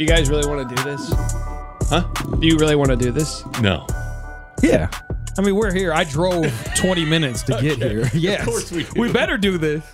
[0.00, 1.12] You guys really want to do this?
[1.90, 2.10] Huh?
[2.38, 3.44] Do you really want to do this?
[3.60, 3.86] No.
[4.62, 4.88] Yeah.
[5.36, 5.92] I mean, we're here.
[5.92, 8.08] I drove 20 minutes to get here.
[8.14, 8.40] Yes.
[8.40, 8.98] Of course we do.
[8.98, 9.84] we better do this.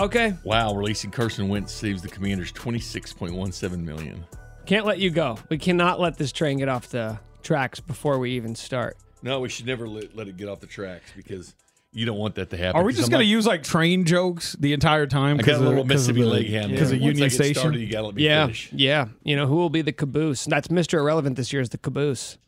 [0.00, 0.32] Okay.
[0.42, 4.24] Wow, releasing Carson Wentz saves the Commanders 26.17 million.
[4.64, 5.38] Can't let you go.
[5.50, 8.96] We cannot let this train get off the tracks before we even start.
[9.22, 11.54] No, we should never let, let it get off the tracks because
[11.96, 12.80] you don't want that to happen.
[12.80, 15.36] Are we just I'm going to like- use like train jokes the entire time?
[15.40, 16.96] I got a 'cause of- little 'cause of Mississippi the- leg hand Because there.
[16.98, 17.54] of Once I Union get Station.
[17.60, 18.44] started, you got to let me Yeah.
[18.44, 18.68] finish.
[18.72, 19.08] Yeah.
[19.24, 20.44] You know, who will be the caboose?
[20.44, 20.98] That's Mr.
[20.98, 22.38] Irrelevant this year is the caboose.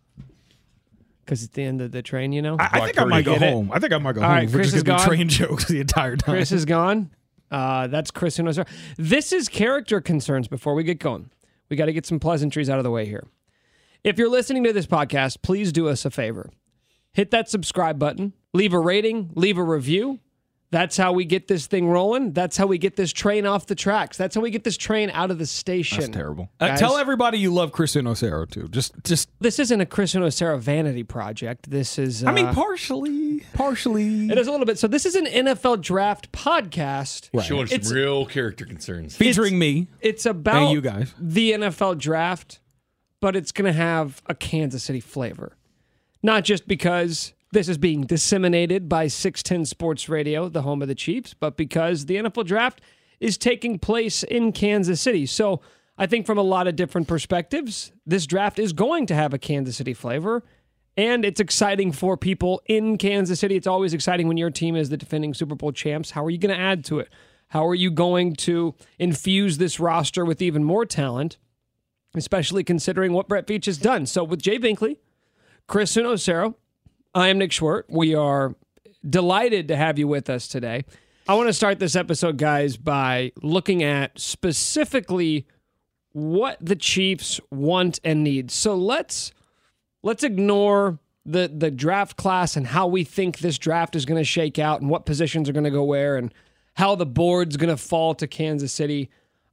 [1.25, 2.57] Because it's the end of the train, you know?
[2.59, 3.41] I, I Brock think I might go Purdy.
[3.41, 3.53] Get it?
[3.53, 3.71] home.
[3.73, 4.37] I think I might go All home.
[4.37, 5.15] right, if we're Chris just is gonna do gone.
[5.17, 6.35] train jokes the entire time.
[6.37, 7.11] Chris is gone.
[7.51, 8.67] Uh, that's Chris who knows her.
[8.97, 11.31] This is character concerns before we get going.
[11.71, 13.25] We got to get some pleasantries out of the way here.
[14.05, 16.51] If you're listening to this podcast, please do us a favor.
[17.13, 20.21] Hit that subscribe button, leave a rating, leave a review.
[20.71, 22.33] That's how we get this thing rolling.
[22.35, 24.19] That's how we get this train off the tracks.
[24.19, 26.01] That's how we get this train out of the station.
[26.01, 26.51] That's terrible.
[26.61, 28.69] Uh, tell everybody you love Chris Uno Cero too.
[28.69, 29.31] Just, just.
[29.41, 31.71] This isn't a Chris and Sarah vanity project.
[31.71, 32.23] This is.
[32.23, 34.29] Uh, I mean, partially, partially.
[34.29, 34.79] it is a little bit.
[34.79, 37.31] So this is an NFL draft podcast.
[37.43, 39.17] Showing some It's- real character concerns.
[39.17, 39.89] featuring me.
[40.03, 41.15] It's about And you guys.
[41.19, 42.61] the NFL draft,
[43.23, 45.57] but it's going to have a Kansas City flavor.
[46.23, 50.95] Not just because this is being disseminated by 610 Sports Radio, the home of the
[50.95, 52.81] Chiefs, but because the NFL draft
[53.21, 55.27] is taking place in Kansas City.
[55.27, 55.61] So
[55.97, 59.39] I think from a lot of different perspectives, this draft is going to have a
[59.39, 60.45] Kansas City flavor.
[60.97, 63.57] And it's exciting for people in Kansas City.
[63.57, 66.11] It's always exciting when your team is the defending Super Bowl champs.
[66.11, 67.09] How are you going to add to it?
[67.49, 71.39] How are you going to infuse this roster with even more talent,
[72.15, 74.07] especially considering what Brett Veach has done?
[74.07, 74.99] So with Jay Binkley,
[75.69, 76.55] Chris Osero,
[77.15, 77.83] I am Nick Schwerdt.
[77.91, 78.57] We are
[79.07, 80.87] delighted to have you with us today.
[81.29, 85.47] I want to start this episode, guys, by looking at specifically
[86.13, 88.51] what the Chiefs want and need.
[88.51, 89.33] So let's
[90.03, 94.25] let's ignore the the draft class and how we think this draft is going to
[94.25, 96.33] shake out and what positions are going to go where and
[96.77, 99.11] how the board's going to fall to Kansas City.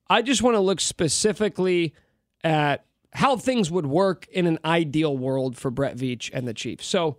[0.10, 1.94] I just want to look specifically
[2.42, 6.86] at how things would work in an ideal world for Brett Veach and the Chiefs.
[6.86, 7.18] So,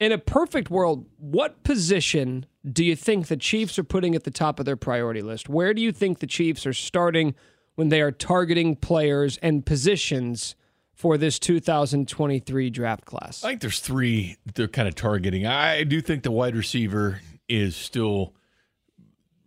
[0.00, 4.30] in a perfect world, what position do you think the Chiefs are putting at the
[4.30, 5.48] top of their priority list?
[5.48, 7.34] Where do you think the Chiefs are starting
[7.76, 10.56] when they are targeting players and positions
[10.92, 13.44] for this 2023 draft class?
[13.44, 15.46] I think there's three they're kind of targeting.
[15.46, 18.34] I do think the wide receiver is still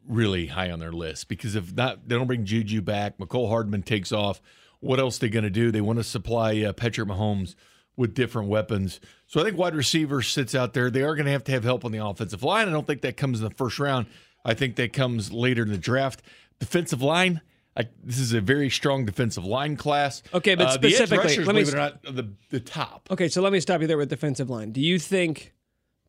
[0.08, 3.18] really high on their list because if not, they don't bring Juju back.
[3.18, 4.42] Mecole Hardman takes off.
[4.86, 5.72] What else they going to do?
[5.72, 7.56] They want to supply uh, Patrick Mahomes
[7.98, 9.00] with different weapons.
[9.26, 10.92] So I think wide receiver sits out there.
[10.92, 12.68] They are going to have to have help on the offensive line.
[12.68, 14.06] I don't think that comes in the first round.
[14.44, 16.22] I think that comes later in the draft.
[16.60, 17.42] Defensive line.
[17.76, 20.24] I, this is a very strong defensive line class.
[20.34, 23.10] Okay, but Uh, the specifically, rushers, let me believe it or not, the the top.
[23.12, 24.72] Okay, so let me stop you there with defensive line.
[24.72, 25.54] Do you think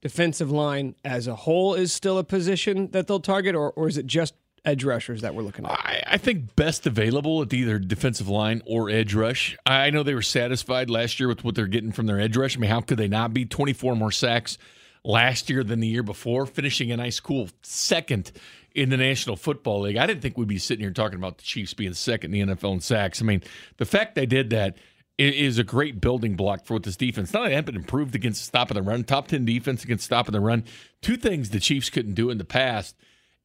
[0.03, 3.97] defensive line as a whole is still a position that they'll target, or, or is
[3.97, 4.35] it just
[4.67, 5.71] edge rushers that we're looking at?
[5.71, 9.57] I, I think best available at either defensive line or edge rush.
[9.65, 12.57] I know they were satisfied last year with what they're getting from their edge rush.
[12.57, 13.45] I mean, how could they not be?
[13.47, 14.59] 24 more sacks
[15.05, 18.33] last year than the year before, finishing a nice, cool second
[18.75, 19.97] in the National Football League.
[19.97, 22.55] I didn't think we'd be sitting here talking about the Chiefs being second in the
[22.55, 23.23] NFL in sacks.
[23.23, 23.43] I mean,
[23.79, 24.77] the fact they did that
[25.19, 25.23] i-
[25.59, 27.33] a great building block for what this defense.
[27.33, 29.05] Not only that, but improved against stopping the run.
[29.05, 30.65] Top 10 defense against stopping the run.
[31.01, 32.97] Two things the Chiefs couldn't do in the past.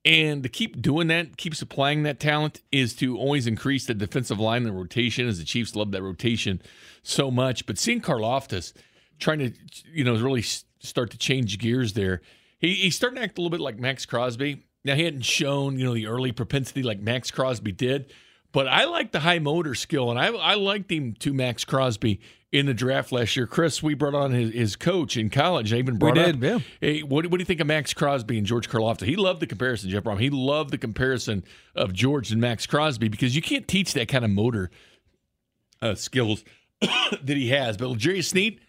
[0.04, 4.40] And to keep doing that, keep supplying that talent, is to always increase the defensive
[4.40, 6.62] line, the rotation, as the Chiefs love that rotation
[7.04, 7.66] so much.
[7.66, 8.74] But seeing Karlaftis
[9.20, 9.52] trying to,
[9.92, 12.22] you know, really start to change gears there,
[12.58, 14.64] he, he's starting to act a little bit like Maxx Crosby.
[14.84, 18.12] Now, he hadn't shown, you know, the early propensity like Maxx Crosby did,
[18.52, 22.20] but I like the high motor skill, and I, I liked him to Maxx Crosby
[22.52, 23.48] in the draft last year.
[23.48, 25.74] Chris, we brought on his, his coach in college.
[25.74, 26.60] I even brought did, up, yeah.
[26.82, 29.06] Hey, what, what do you think of Maxx Crosby and George Karlaftis?
[29.06, 30.20] He loved the comparison, Jeff Brohm.
[30.20, 31.44] He loved the comparison
[31.76, 34.70] of George and Maxx Crosby because you can't teach that kind of motor
[35.82, 36.44] uh, skills
[36.82, 37.78] that he has.
[37.78, 38.60] But Jerry Sneed,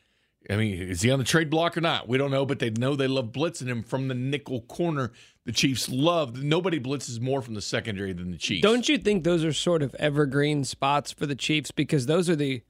[0.50, 2.08] I mean, is he on the trade block or not?
[2.08, 5.12] We don't know, but they know they love blitzing him from the nickel corner.
[5.44, 6.42] The Chiefs love.
[6.42, 8.62] Nobody blitzes more from the secondary than the Chiefs.
[8.62, 12.36] Don't you think those are sort of evergreen spots for the Chiefs because those are
[12.36, 12.62] the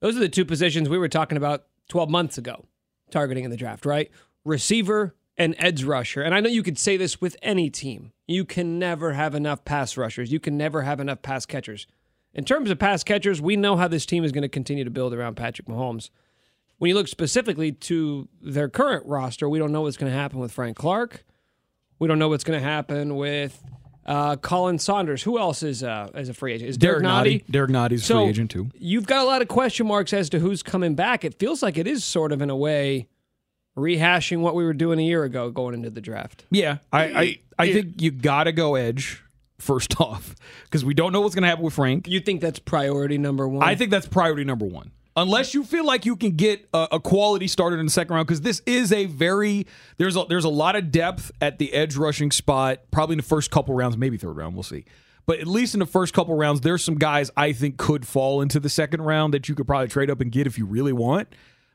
[0.00, 2.66] those are the two positions we were talking about 12 months ago
[3.10, 4.10] targeting in the draft, right?
[4.44, 6.22] Receiver and edge rusher.
[6.22, 8.12] And I know you could say this with any team.
[8.26, 10.32] You can never have enough pass rushers.
[10.32, 11.86] You can never have enough pass catchers.
[12.34, 14.90] In terms of pass catchers, we know how this team is going to continue to
[14.90, 16.10] build around Patrick Mahomes.
[16.84, 20.38] When you look specifically to their current roster, we don't know what's going to happen
[20.38, 21.24] with Frank Clark.
[21.98, 23.58] We don't know what's going to happen with
[24.04, 25.22] uh, Khalen Saunders.
[25.22, 26.68] Who else is uh, as a free agent?
[26.68, 27.40] Is Derek, Derek Nnadi?
[27.40, 27.50] Nnadi.
[27.50, 28.68] Derek Nnadi's So free agent too.
[28.74, 31.24] you've got a lot of question marks as to who's coming back.
[31.24, 33.08] It feels like it is sort of in a way
[33.78, 36.44] rehashing what we were doing a year ago going into the draft.
[36.50, 39.22] Yeah, I I, I think you gotta go edge
[39.56, 40.34] first off
[40.64, 42.08] because we don't know what's gonna happen with Frank.
[42.08, 43.62] You think that's priority number one?
[43.62, 44.90] I think that's priority number one.
[45.16, 48.26] Unless you feel like you can get a, a quality starter in the second round,
[48.26, 49.66] because this is a very
[49.96, 52.80] there's a there's a lot of depth at the edge rushing spot.
[52.90, 54.84] Probably in the first couple rounds, maybe third round, we'll see.
[55.26, 58.42] But at least in the first couple rounds, there's some guys I think could fall
[58.42, 60.92] into the second round that you could probably trade up and get if you really
[60.92, 61.28] want.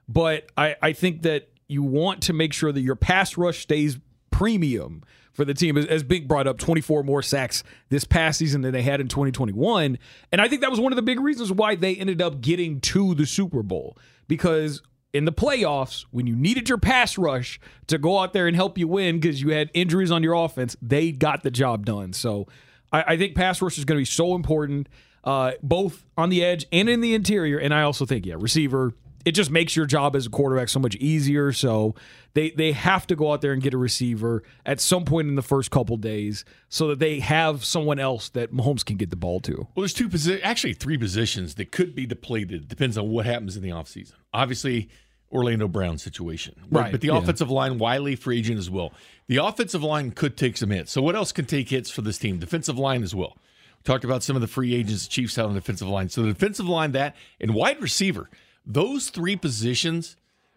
[0.08, 3.98] But I, I think that you want to make sure that your pass rush stays
[4.32, 5.04] premium
[5.40, 5.78] for the team.
[5.78, 9.98] As, Big brought up, 24 more sacks this past season than they had in 2021.
[10.34, 12.82] And I think that was one of the big reasons why they ended up getting
[12.82, 13.98] to the Super Bowl
[14.28, 14.82] because
[15.14, 17.58] in the playoffs, when you needed your pass rush
[17.88, 20.76] to go out there and help you win because you had injuries on your offense,
[20.82, 22.12] they got the job done.
[22.12, 22.46] So
[22.92, 24.90] I, I think pass rush is going to be so important,
[25.24, 27.58] uh, both on the edge and in the interior.
[27.58, 28.94] And I also think, yeah, receiver,
[29.24, 31.54] it just makes your job as a quarterback so much easier.
[31.54, 31.96] So
[32.34, 35.36] they they have to go out there and get a receiver at some point in
[35.36, 39.16] the first couple days so that they have someone else that Mahomes can get the
[39.16, 39.56] ball to.
[39.58, 42.68] Well, there's two positions, actually three positions that could be depleted.
[42.68, 44.14] Depends on what happens in the offseason.
[44.34, 44.90] Obviously,
[45.32, 46.56] Orlando Brown situation.
[46.72, 47.18] Right, But the yeah.
[47.18, 48.94] offensive line, Wylie, free agent as well.
[49.28, 50.92] The offensive line could take some hits.
[50.92, 52.40] So what else can take hits for this team?
[52.40, 53.38] Defensive line as well.
[53.78, 56.10] We talked about some of the free agents the Chiefs had on the defensive line.
[56.10, 58.30] So the defensive line, that, and wide receiver.
[58.66, 60.16] Those three positions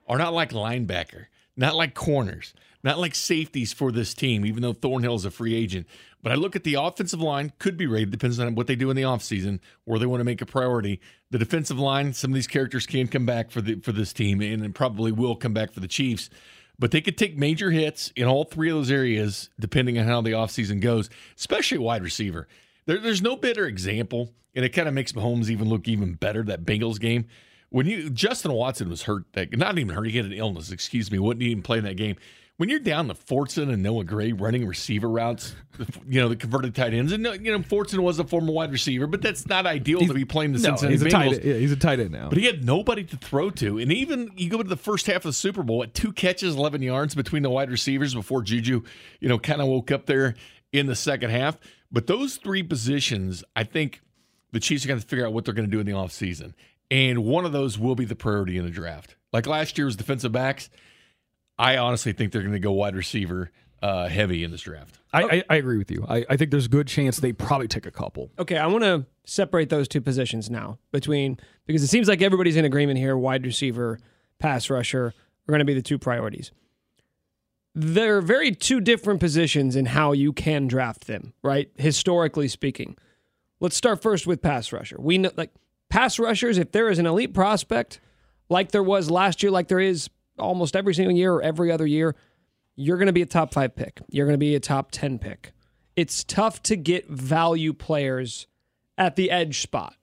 [0.08, 1.26] are not like linebacker,
[1.56, 2.54] not like corners,
[2.84, 5.87] not like safeties for this team, even though Thornhill is a free agent.
[6.22, 8.90] But I look at the offensive line, could be rated, depends on what they do
[8.90, 11.00] in the offseason, or they want to make a priority.
[11.31, 14.40] The defensive line, some of these characters can come back for the for this team
[14.40, 16.31] and, probably will come back for the Chiefs.
[16.78, 20.20] But they could take major hits in all three of those areas, depending on how
[20.20, 22.49] the offseason goes, especially wide receiver.
[22.87, 26.43] There, there's no better example, and it kind of makes Mahomes even look even better,
[26.44, 27.26] that Bengals game.
[27.72, 31.10] When you Justin Watson was hurt, that not even hurt, he had an illness, excuse
[31.10, 32.16] me, wouldn't even play in that game.
[32.58, 35.56] When you're down to Fortson and Noah Gray running receiver routes,
[36.06, 39.06] you know, the converted tight ends, and you know, Fortson was a former wide receiver,
[39.06, 41.44] but that's not ideal to be playing the Cincinnati he's a tight end.
[41.44, 42.28] Yeah, he's a tight end now.
[42.28, 43.78] But he had nobody to throw to.
[43.78, 46.54] And even you go to the first half of the Super Bowl at two catches,
[46.54, 48.82] 11 yards between the wide receivers before Juju,
[49.18, 50.34] you know, kind of woke up there
[50.72, 51.58] in the second half.
[51.90, 54.02] But those three positions, I think
[54.52, 56.52] the Chiefs are going to figure out what they're going to do in the offseason.
[56.92, 59.16] And one of those will be the priority in the draft.
[59.32, 60.68] Like last year's defensive backs,
[61.58, 63.50] I honestly think they're going to go wide receiver
[63.80, 64.98] uh, heavy in this draft.
[65.10, 66.04] I, I, I agree with you.
[66.06, 68.30] I, I think there's a good chance they probably take a couple.
[68.38, 72.56] Okay, I want to separate those two positions now between because it seems like everybody's
[72.56, 73.16] in agreement here.
[73.16, 73.98] Wide receiver,
[74.38, 75.14] pass rusher are
[75.48, 76.52] going to be the two priorities.
[77.74, 81.70] They're very two different positions in how you can draft them, right?
[81.78, 82.98] Historically speaking.
[83.60, 84.96] Let's start first with pass rusher.
[85.00, 85.52] We know like
[85.92, 88.00] pass rushers, if there is an elite prospect,
[88.48, 90.08] like there was last year, like there is
[90.38, 92.16] almost every single year or every other year,
[92.76, 94.00] you're going to be a top five pick.
[94.08, 95.52] You're going to be a top 10 pick.
[95.94, 98.46] It's tough to get value players
[98.96, 99.94] at the edge spot.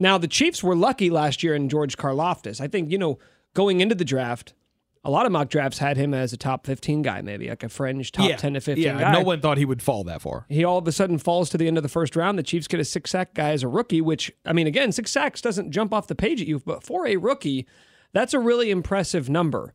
[0.00, 2.60] Now, the Chiefs were lucky last year in George Karlaftis.
[2.60, 3.20] I think, you know,
[3.54, 4.54] going into the draft,
[5.02, 7.68] a lot of mock drafts had him as a top 15 guy, maybe like a
[7.70, 9.12] fringe top 10 to 15 yeah, guy.
[9.12, 10.44] no one thought he would fall that far.
[10.48, 12.38] he all of a sudden falls to the end of the first round.
[12.38, 15.10] The Chiefs get a six sack guy as a rookie, which, I mean, again, six
[15.10, 17.66] sacks doesn't jump off the page at you, but for a rookie,
[18.12, 19.72] that's a really impressive number.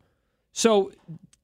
[0.54, 0.92] So,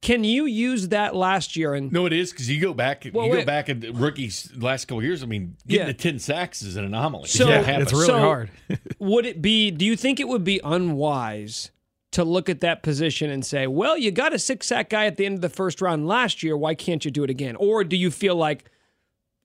[0.02, 3.06] can you use that last year and No, it is because you go back.
[3.14, 5.22] Well, you go back at the rookies last couple of years.
[5.22, 5.92] I mean, getting Yeah.
[5.92, 7.28] to ten sacks is an anomaly.
[7.28, 8.50] So- Yeah, it's really So- hard.
[9.00, 11.72] would it be do you think it would be unwise
[12.12, 15.18] to look at that position and say well you got a six sack guy at
[15.18, 16.56] the end of the first round last year.
[16.58, 17.56] Why can't you do it again?
[17.56, 18.70] Or do you feel like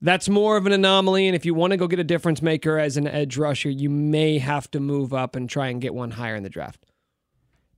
[0.01, 2.79] that's more of an anomaly and if you want to go get a difference maker
[2.79, 6.13] as an edge rusher you may have to move up and try and get one
[6.13, 6.85] higher in the draft?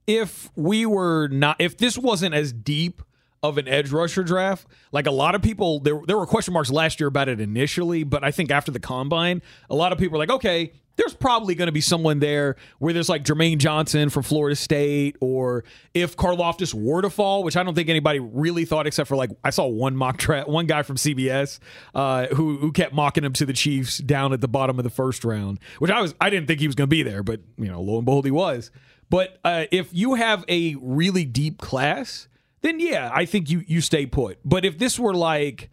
[0.07, 3.01] If we were not if this wasn't as deep
[3.41, 6.69] of an edge rusher draft like a lot of people there there were question marks
[6.69, 10.17] last year about it initially but i think after the combine a lot of people
[10.17, 14.09] are like okay there's probably going to be someone there where there's like Jermaine Johnson
[14.09, 18.65] from Florida State, or if Karlaftis were to fall, which I don't think anybody really
[18.65, 21.59] thought, except for like I saw one mock draft, one guy from CBS
[21.95, 24.89] uh, who who kept mocking him to the Chiefs down at the bottom of the
[24.89, 27.39] first round, which I was I didn't think he was going to be there, but
[27.57, 28.69] you know, lo and behold, he was.
[29.09, 32.27] But uh, if you have a really deep class,
[32.61, 34.39] then yeah, I think you you stay put.
[34.43, 35.69] But if this were like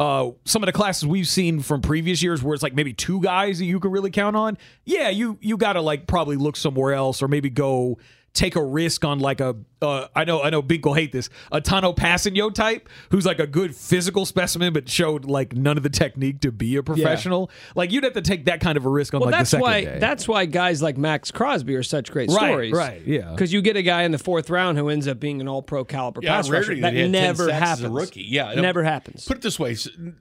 [0.00, 3.20] uh, some of the classes we've seen from previous years, where it's like maybe two
[3.20, 6.56] guys that you could really count on, yeah, you you got to like probably look
[6.56, 7.98] somewhere else or maybe go
[8.38, 11.28] take a risk on like a uh, I know I know Bink will hate this
[11.52, 15.82] a Tano Passanio type who's like a good physical specimen but showed like none of
[15.82, 17.50] the technique to be a professional.
[17.74, 19.56] Like you'd have to take that kind of a risk on Well, like that's the
[19.56, 19.98] second why day.
[19.98, 22.72] that's why guys like Maxx Crosby are such great Right, stories.
[22.72, 23.30] right, yeah.
[23.32, 25.84] Because you get a guy in the fourth round who ends up being an All-Pro
[25.84, 26.74] caliber Yeah, pass rusher.
[26.76, 27.80] That that he had 10 never happens.
[27.84, 28.22] as a rookie.
[28.22, 29.24] Yeah, no, never happens.
[29.26, 29.76] Put it this way: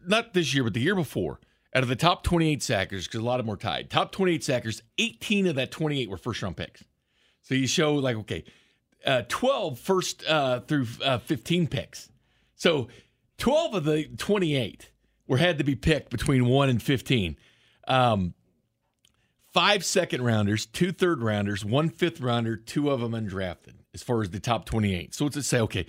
[0.08, 1.40] not this year, but the year before.
[1.76, 4.42] Out of the top 28 sackers, because a lot of them were tied, top 28
[4.44, 6.84] sackers, 18 of that 28 were first round picks.
[7.48, 8.44] So you show like okay,
[9.06, 12.10] uh, 12 first uh, through uh, 15 picks.
[12.56, 12.90] So
[13.38, 14.92] 12 of the 28
[15.28, 17.38] were had to be picked between one and 15.
[17.88, 18.34] Um,
[19.54, 24.22] five second rounders, two third rounders, one fifth rounder, two of them undrafted as far
[24.22, 25.16] as the top 28.
[25.16, 25.86] So it's to say, okay,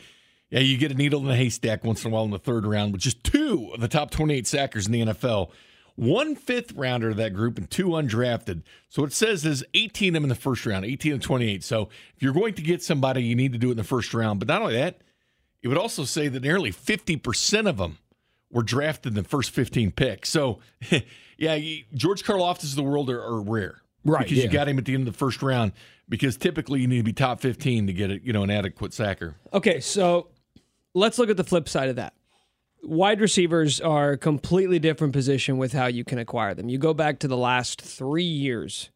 [0.50, 2.64] yeah, you get a needle in a haystack once in a while in the third
[2.64, 5.50] round, with just two of the top 28 sackers in the NFL.
[5.98, 8.62] One fifth rounder of that group and two undrafted.
[8.88, 11.64] So it says there's 18 of them in the first round, 18 of 28.
[11.64, 14.14] So if you're going to get somebody, you need to do it in the first
[14.14, 14.38] round.
[14.38, 15.00] But not only that,
[15.60, 17.98] it would also say that nearly 50% of them
[18.48, 20.28] were drafted in the first 15 picks.
[20.28, 20.60] So,
[21.36, 21.58] yeah,
[21.92, 23.82] George Karlaftis of the world are, are rare.
[24.04, 24.44] Right, Because yeah.
[24.44, 25.72] you got him at the end of the first round
[26.08, 28.94] because typically you need to be top 15 to get a, you know, an adequate
[28.94, 29.34] sacker.
[29.52, 30.28] Okay, so
[30.94, 32.14] let's look at the flip side of that.
[32.82, 36.68] Wide receivers are a completely different position with how you can acquire them.
[36.68, 38.90] You go back to the last three years,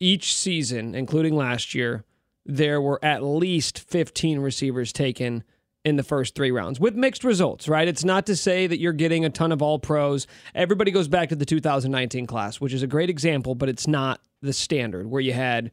[0.00, 2.04] each season, including last year,
[2.44, 5.44] there were at least 15 receivers taken
[5.84, 7.88] in the first three rounds with mixed results, right?
[7.88, 10.26] It's not to say that you're getting a ton of all pros.
[10.54, 14.20] Everybody goes back to the 2019 class, which is a great example, but it's not
[14.42, 15.70] the standard where you had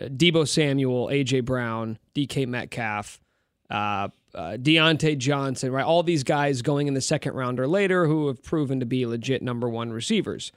[0.00, 3.20] uh, Deebo Samuel, AJ Brown, DK Metcalf,
[3.70, 5.84] uh, uh, Diontae Johnson, right?
[5.84, 9.06] All these guys going in the second round or later who have proven to be
[9.06, 10.52] legit number one receivers.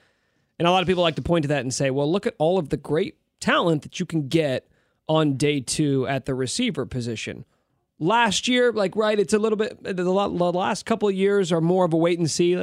[0.60, 2.36] And a lot of people like to point to that and say, well, look at
[2.38, 4.68] all of the great talent that you can get
[5.08, 7.46] on day two at the receiver position.
[8.00, 11.86] Last year, like, right, it's a little bit, the last couple of years are more
[11.86, 12.56] of a wait and see.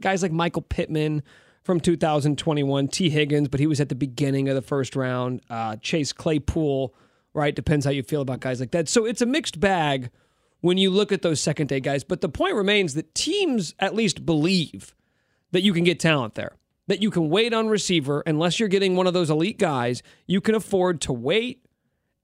[0.00, 1.22] Guys like Michael Pittman
[1.62, 5.76] from 2021, Tee Higgins, but he was at the beginning of the first round, uh,
[5.76, 6.94] Chase Claypool,
[7.34, 7.54] right?
[7.54, 8.88] Depends how you feel about guys like that.
[8.88, 10.10] So it's a mixed bag
[10.60, 12.04] when you look at those second day guys.
[12.04, 14.94] But the point remains that teams at least believe
[15.52, 18.96] that you can get talent there, that you can wait on receiver unless you're getting
[18.96, 20.02] one of those elite guys.
[20.26, 21.64] You can afford to wait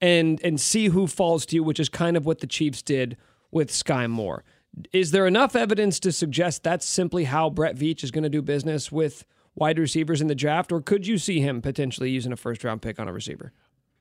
[0.01, 3.17] and and see who falls to you, which is kind of what the Chiefs did
[3.51, 4.45] with Skyy Moore.
[4.93, 8.43] Is there enough evidence to suggest that's simply how Brett Veach is going to do
[8.43, 9.25] business with
[9.55, 12.83] wide receivers in the draft, or could you see him potentially using a first round
[12.83, 13.53] pick on a receiver?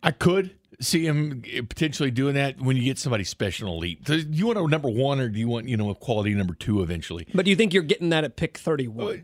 [0.04, 4.04] I could see him eh, potentially doing that when you get somebody special and elite.
[4.04, 6.54] Do you want a number one or do you want, you know, a quality number
[6.54, 7.28] two eventually?
[7.34, 9.08] But do you think you're getting that at pick 31?
[9.08, 9.18] Uh,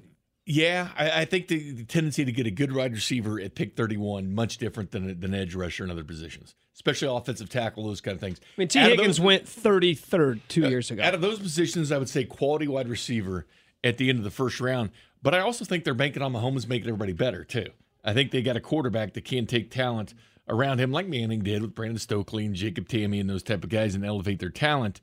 [0.46, 3.76] yeah, I, I think the, the tendency to get a good wide receiver at pick
[3.76, 8.16] 31 much different than than edge rusher in other positions, especially offensive tackle, those kind
[8.16, 8.40] of things.
[8.42, 8.80] I mean, T.
[8.80, 11.04] Out Higgins those- went 33rd two uh, years ago.
[11.04, 13.46] Out of those positions, I would say quality wide receiver
[13.84, 14.90] at the end of the first round.
[15.22, 17.68] But I also think they're banking on Mahomes making everybody better too.
[18.04, 20.14] I think they got a quarterback that can take talent
[20.50, 23.70] around him, like Manning did with Brandon Stokley and Jacob Tamme and those type of
[23.70, 25.00] guys, and elevate their talent.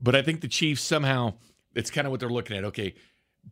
[0.00, 1.34] But I think the Chiefs somehow
[1.74, 2.64] that's kind of what they're looking at.
[2.64, 2.94] Okay,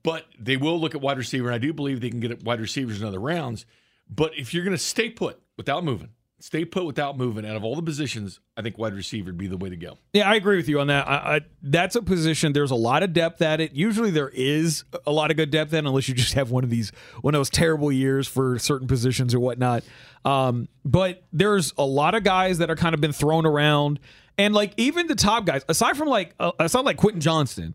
[0.03, 2.61] but they will look at wide receiver, and I do believe they can get wide
[2.61, 3.67] receivers in other rounds.
[4.09, 6.11] But if you're going to stay put without moving,
[6.43, 9.47] stay put without moving, out of all the positions, I think wide receiver would be
[9.47, 9.99] the way to go.
[10.13, 11.09] Yeah, I agree with you on that.
[11.09, 12.53] I, I, that's a position.
[12.53, 13.73] There's a lot of depth at it.
[13.73, 16.71] Usually, there is a lot of good depth it, unless you just have one of
[16.71, 19.85] these one of those terrible years for certain positions or whatnot.
[20.25, 24.01] Um, but there's a lot of guys that are kind of been thrown around,
[24.37, 27.75] and like even the top guys, aside from like uh, aside like Quentin Johnston.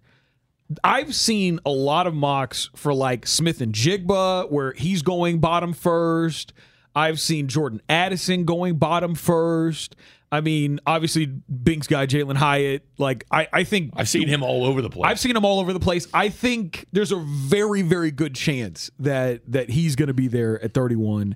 [0.84, 6.52] I've seen a lot of mocks for like Smith-Njigba where he's going bottom first.
[6.98, 9.96] I've seen Jordan Addison going bottom first.
[10.32, 12.84] I mean, obviously, Bink's guy, Jalin Hyatt.
[12.98, 15.10] Like, I, I think I've seen him all over the place.
[15.10, 16.08] I've seen him all over the place.
[16.14, 20.62] I think there's a very, very good chance that that he's going to be there
[20.64, 21.36] at 31.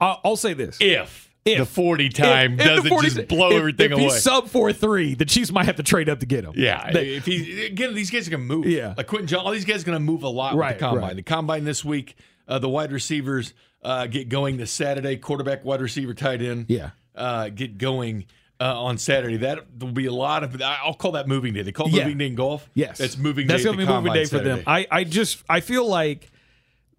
[0.00, 1.58] Uh, I'll say this: if, If.
[1.58, 4.02] the 40 time If- if doesn't 40 just blow if- everything if away.
[4.04, 6.52] he's sub four three, the Chiefs might have to trade up to get him.
[6.56, 8.66] yeah, They- if he again, these guys are gonna move.
[8.66, 8.92] Yeah.
[8.98, 11.02] like Quentin John, all these guys are gonna move a lot with Right, the combine.
[11.02, 11.16] right.
[11.16, 12.16] The combine this week,
[12.48, 13.54] uh, the wide receivers
[13.86, 15.16] uh, get going this Saturday.
[15.16, 16.66] Quarterback, wide receiver, tight end.
[16.68, 16.90] Yeah.
[17.14, 18.26] uh, get going.
[18.58, 20.62] Uh, on Saturday, that will be a lot of.
[20.62, 21.60] I'll call that moving day.
[21.60, 22.04] They call it Yeah.
[22.04, 22.70] moving day in golf.
[22.72, 23.46] Yes, that's moving.
[23.46, 24.62] That's day at gonna be moving combine day for them.
[24.66, 26.30] I, I just I feel like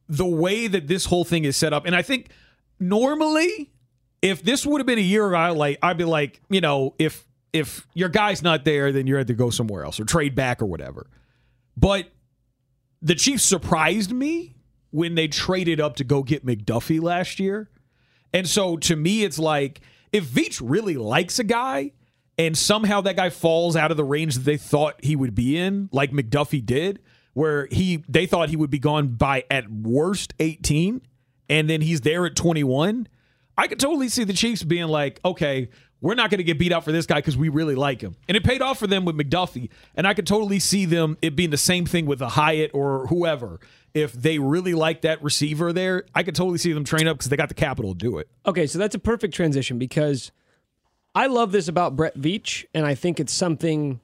[0.08, 2.30] the way that this whole thing is set up, and I think
[2.80, 3.72] normally,
[4.22, 7.26] if this would have been a year ago, like I'd be like, you know, if
[7.54, 10.62] if your guy's not there, then you're had to go somewhere else or trade back
[10.62, 11.08] or whatever.
[11.76, 12.10] But
[13.02, 14.54] the Chiefs surprised me
[14.92, 17.70] when they traded up to go get McDuffie last year.
[18.34, 21.92] And so to me, it's like if Veach really likes a guy
[22.38, 25.58] and somehow that guy falls out of the range that they thought he would be
[25.58, 27.00] in, like McDuffie did,
[27.34, 31.02] where he they thought he would be gone by at worst 18,
[31.50, 33.08] and then he's there at 21.
[33.58, 36.72] I could totally see the Chiefs being like, okay, we're not going to get beat
[36.72, 38.16] out for this guy because we really like him.
[38.28, 39.70] And it paid off for them with McDuffie.
[39.96, 43.08] And I could totally see them it being the same thing with a Hyatt or
[43.08, 43.60] whoever.
[43.98, 47.30] If they really like that receiver there, I could totally see them train up because
[47.30, 48.30] they got the capital to do it.
[48.46, 50.32] Okay, so that's a perfect transition because
[51.16, 54.00] I love this about Brett Veach, and I think it's something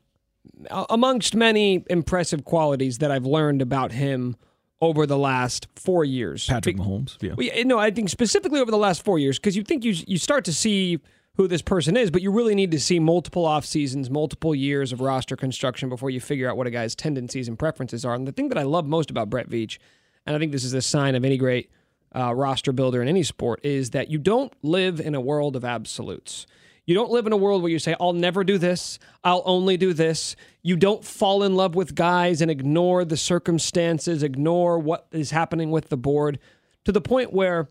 [0.89, 4.35] amongst many impressive qualities that I've learned about him
[4.81, 6.47] over the last four years.
[6.47, 7.33] Patrick Mahomes, yeah.
[7.37, 10.17] Well, no, I think specifically over the last four years because you think you you
[10.17, 10.99] start to see
[11.35, 14.91] who this person is, but you really need to see multiple off seasons, multiple years
[14.91, 18.13] of roster construction before you figure out what a guy's tendencies and preferences are.
[18.13, 19.79] And the thing that I love most about Brett Veach,
[20.25, 21.71] and I think this is a sign of any great
[22.15, 25.65] uh, roster builder in any sport, is that you don't live in a world of
[25.65, 26.45] absolutes.
[26.85, 29.77] You don't live in a world where you say, I'll never do this, I'll only
[29.77, 30.35] do this.
[30.61, 35.71] You don't fall in love with guys and ignore the circumstances, ignore what is happening
[35.71, 36.39] with the board
[36.85, 37.69] to the point where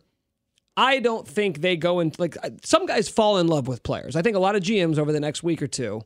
[0.76, 4.16] I don't think they go and like uh, some guys fall in love with players.
[4.16, 6.02] I think a lot of GMs over the next week or two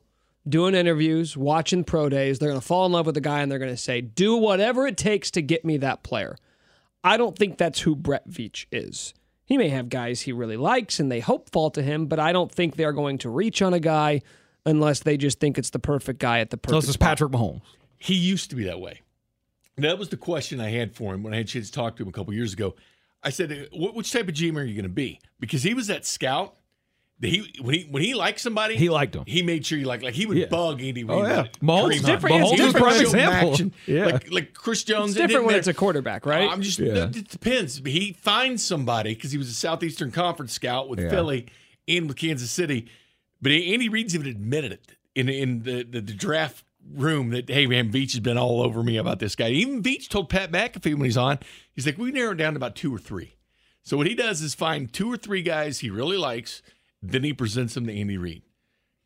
[0.47, 3.51] doing interviews, watching pro days, they're going to fall in love with a guy and
[3.51, 6.37] they're going to say, do whatever it takes to get me that player.
[7.03, 9.13] I don't think that's who Brett Veach is.
[9.45, 12.33] He may have guys he really likes and they hope fall to him, but I
[12.33, 14.21] don't think they're going to reach on a guy
[14.65, 16.73] unless they just think it's the perfect guy at the perfect.
[16.73, 17.61] Unless it's Patrick Mahomes.
[17.97, 19.01] He used to be that way.
[19.77, 21.95] That was the question I had for him when I had a chance to talk
[21.97, 22.75] to him a couple years ago.
[23.23, 25.87] I said, uh, "Which type of GM are you going to be?" Because he was
[25.87, 26.55] that scout.
[27.19, 29.23] That he when he when he liked somebody, he liked him.
[29.25, 30.45] He made sure he liked like he would yeah.
[30.45, 31.25] bug Andy oh, Reid.
[31.25, 32.35] Oh yeah, Mahomes different.
[32.35, 32.85] Mahomes it's different.
[32.85, 33.55] Prime example.
[33.55, 35.11] And, yeah, like like Chris Jones.
[35.11, 36.47] It's different when it's a quarterback, right?
[36.47, 37.05] I'm just yeah.
[37.05, 37.81] it depends.
[37.83, 41.09] He finds somebody because he was a Southeastern Conference scout with yeah.
[41.09, 41.47] Philly
[41.87, 42.87] and with Kansas City,
[43.41, 47.65] but Andy Reid's even admitted it in in the, the, the draft room that hey
[47.65, 49.49] man Veach has been all over me about this guy.
[49.49, 51.39] Even Veach told Pat McAfee when he's on,
[51.77, 53.35] he's like we narrowed down to about two or three.
[53.83, 56.61] So what he does is find two or three guys he really likes,
[57.01, 58.41] then he presents them to Andy Reid.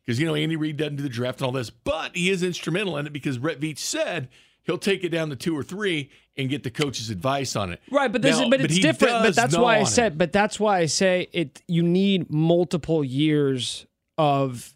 [0.04, 2.42] Because you know Andy Reid doesn't do the draft and all this, but he is
[2.42, 4.28] instrumental in it because Brett Veach said
[4.64, 7.80] he'll take it down to two or three and get the coach's advice on it.
[7.90, 9.22] Right, but this now, is, but it's but different.
[9.22, 10.12] But that's why I said.
[10.12, 10.18] It.
[10.18, 11.62] But that's why I say it.
[11.68, 13.86] You need multiple years
[14.18, 14.74] of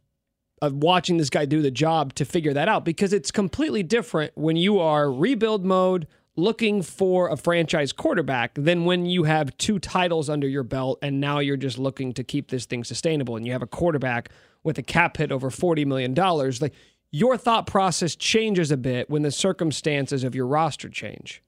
[0.63, 4.33] of watching this guy do the job to figure that out because it's completely different
[4.37, 9.79] when you are rebuild mode looking for a franchise quarterback than when you have two
[9.79, 13.47] titles under your belt and now you're just looking to keep this thing sustainable and
[13.47, 14.29] you have a quarterback
[14.63, 16.15] with a cap hit over $40 million.
[16.15, 16.75] Like
[17.11, 21.43] your thought process changes a bit when the circumstances of your roster change.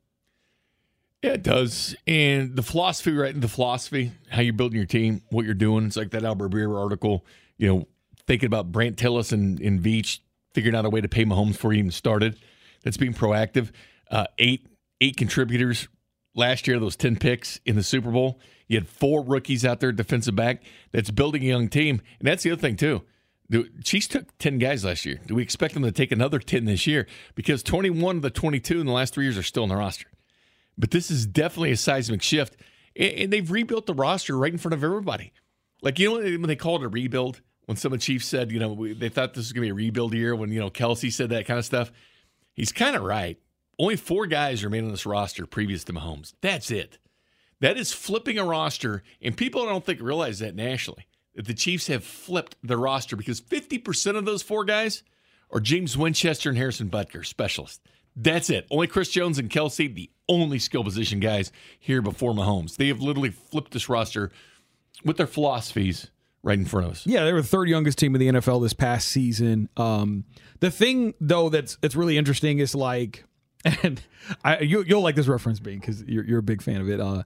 [1.23, 1.97] Yeah, it does.
[2.07, 3.39] And the philosophy, right?
[3.39, 5.87] The philosophy, how you're building your team, what you're doing.
[5.87, 7.89] It's like that Albert Breer article, you know,
[8.27, 10.21] thinking about Brandt Tilis and, and Veach,
[10.55, 12.39] figuring out a way to pay Mahomes before he even started.
[12.85, 13.71] That's being proactive.
[14.11, 14.65] Uh, eight
[15.01, 15.89] eight contributors
[16.35, 18.41] last year, those 10 picks in the Super Bowl.
[18.67, 22.03] You had four rookies out there, defensive back, that's building a young team.
[22.19, 23.03] And that's the other thing, too.
[23.51, 25.21] The Chiefs took 10 guys last year.
[25.27, 27.07] Do we expect them to take another 10 this year?
[27.35, 30.07] Because 21 of the 22 in the last three years are still in the roster.
[30.77, 32.57] But this is definitely a seismic shift.
[32.95, 35.33] And they've rebuilt the roster right in front of everybody.
[35.81, 38.53] Like, you know, when they called it a rebuild, when some of the Chiefs said,
[38.53, 40.71] you know, they thought this was going to be a rebuild year, when, you know,
[40.71, 41.91] Kelce said that kind of stuff,
[42.53, 43.39] he's kind of right.
[43.79, 46.35] Only four guys remain on this roster previous to Mahomes.
[46.41, 46.99] That's it.
[47.61, 51.07] That is flipping a roster, and people don't think realize that nationally.
[51.35, 55.03] That the Chiefs have flipped the roster because 50% of those four guys
[55.53, 57.81] are James Winchester and Harrison Butker, specialists.
[58.17, 58.67] That's it.
[58.71, 62.77] Only Chris Jones and Kelce, the only skill position guys here before Mahomes.
[62.77, 64.33] They have literally flipped this roster
[65.05, 66.11] with their philosophies
[66.43, 67.07] right in front of us.
[67.07, 69.69] Yeah, they were the third youngest team in the NFL this past season.
[69.77, 70.25] Um,
[70.61, 73.25] the thing though that's that's really interesting is like
[73.65, 74.01] and
[74.45, 77.01] I, you, will like this reference being because you're, you're a big fan of it.
[77.01, 77.23] Uh,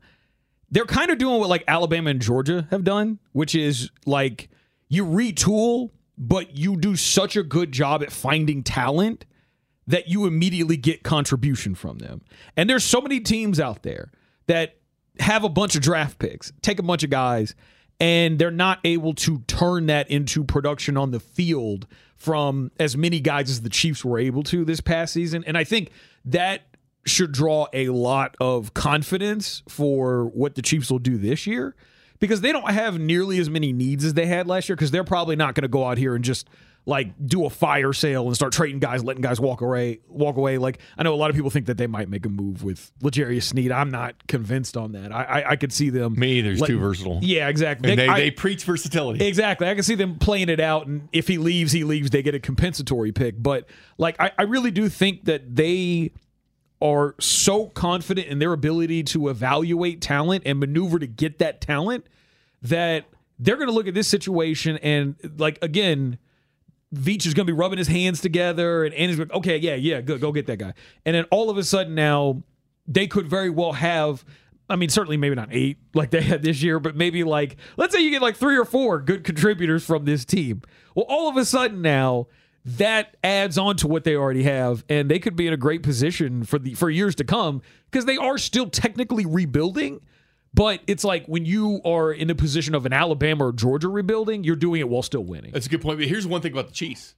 [0.70, 4.48] they're kind of doing what like Alabama and Georgia have done, which is like
[4.88, 9.26] you retool, but you do such a good job at finding talent
[9.86, 12.22] that you immediately get contribution from them.
[12.56, 14.12] And there's so many teams out there
[14.46, 14.76] that
[15.18, 17.54] have a bunch of draft picks, take a bunch of guys,
[18.00, 21.86] and they're not able to turn that into production on the field
[22.22, 25.42] from as many guys as the Chiefs were able to this past season.
[25.44, 25.90] And I think
[26.24, 26.62] that
[27.04, 31.74] should draw a lot of confidence for what the Chiefs will do this year
[32.20, 35.02] because they don't have nearly as many needs as they had last year because they're
[35.02, 36.48] probably not going to go out here and just
[36.84, 40.00] like do a fire sale and start trading guys, letting guys walk away.
[40.08, 40.58] Walk away.
[40.58, 42.90] Like I know a lot of people think that they might make a move with
[43.02, 43.70] L'Jarius Sneed.
[43.70, 45.12] I'm not convinced on that.
[45.12, 46.18] I I, I could see them.
[46.18, 46.50] Me either.
[46.50, 47.20] He's too versatile.
[47.22, 47.90] Yeah, exactly.
[47.92, 49.24] And they, I- they preach versatility.
[49.24, 49.68] Exactly.
[49.68, 52.10] I can see them playing it out, and if he leaves, he leaves.
[52.10, 53.40] They get a compensatory pick.
[53.40, 56.10] But like, I, I really do think that they
[56.80, 62.06] are so confident in their ability to evaluate talent and maneuver to get that talent
[62.60, 63.04] that
[63.38, 66.18] they're going to look at this situation and like again.
[66.94, 70.00] Veach is going to be rubbing his hands together, and Andy's like, okay, yeah, yeah,
[70.00, 70.74] good, go get that guy.
[71.06, 72.42] And then all of a sudden now,
[72.86, 74.24] they could very well have.
[74.68, 77.94] I mean, certainly maybe not eight like they had this year, but maybe like let's
[77.94, 80.62] say you get like three or four good contributors from this team.
[80.94, 82.28] Well, all of a sudden now
[82.64, 85.82] that adds on to what they already have, and they could be in a great
[85.82, 90.00] position for the for years to come because they are still technically rebuilding.
[90.54, 94.44] But it's like when you are in a position of an Alabama or Georgia rebuilding,
[94.44, 95.52] you're doing it while still winning.
[95.52, 95.98] That's a good point.
[95.98, 97.14] But here's one thing about the Chiefs.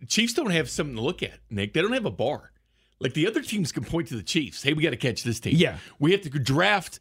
[0.00, 1.72] The Chiefs don't have something to look at, Nick.
[1.72, 2.52] They don't have a bar.
[3.00, 4.62] Like the other teams can point to the Chiefs.
[4.62, 5.54] Hey, we got to catch this team.
[5.56, 5.78] Yeah.
[5.98, 6.98] We have to draft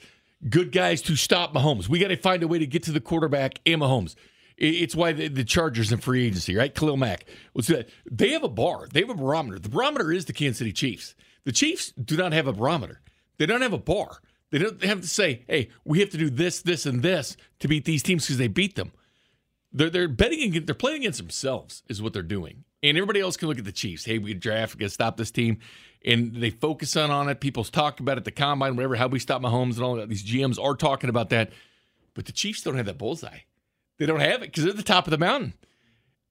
[0.49, 1.87] good guys to stop Mahomes.
[1.87, 4.15] We got to find a way to get to the quarterback and Mahomes.
[4.57, 6.73] It's why the, the Chargers in free agency, right?
[6.73, 7.25] Khalil Mack.
[7.53, 7.89] Let's do that.
[8.09, 8.87] They have a bar.
[8.91, 9.59] They have a barometer.
[9.59, 11.13] The barometer is the Kansas City Chiefs.
[11.43, 13.01] The Chiefs do not have a barometer.
[13.37, 14.21] They don't have a bar.
[14.51, 17.67] They don't have to say, "Hey, we have to do this, this, and this to
[17.67, 18.91] beat these teams because they beat them."
[19.73, 22.63] They're they're betting against, they're playing against themselves is what they're doing.
[22.81, 24.05] And everybody else can look at the Chiefs.
[24.05, 25.57] Hey, we draft, we to stop this team,
[26.05, 27.41] and they focus on on it.
[27.41, 28.95] People's talk about it, the combine, whatever.
[28.95, 30.07] How we stop Mahomes and all that.
[30.07, 31.51] These GMs are talking about that,
[32.13, 33.39] but the Chiefs don't have that bullseye.
[33.97, 35.53] They don't have it because they're at the top of the mountain.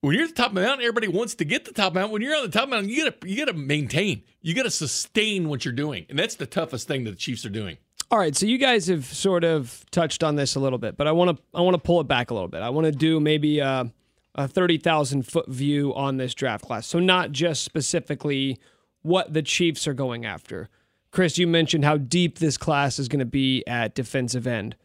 [0.00, 2.12] When you're at the top of the mountain, everybody wants to get the top mountain.
[2.12, 4.22] When you're on the top mountain, you gotta you gotta maintain.
[4.42, 7.50] You gotta sustain what you're doing, and that's the toughest thing that the Chiefs are
[7.50, 7.78] doing.
[8.14, 11.08] All right, so you guys have sort of touched on this a little bit, but
[11.08, 12.62] I want to I want to pull it back a little bit.
[12.62, 13.92] I want to do maybe a,
[14.36, 16.86] a thirty thousand foot view on this draft class.
[16.86, 18.60] So not just specifically
[19.02, 20.68] what the Chiefs are going after.
[21.10, 24.76] Chris, you mentioned how deep this class is going to be at defensive end.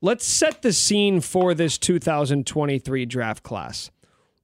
[0.00, 3.90] Let's set the scene for this 2023 draft class.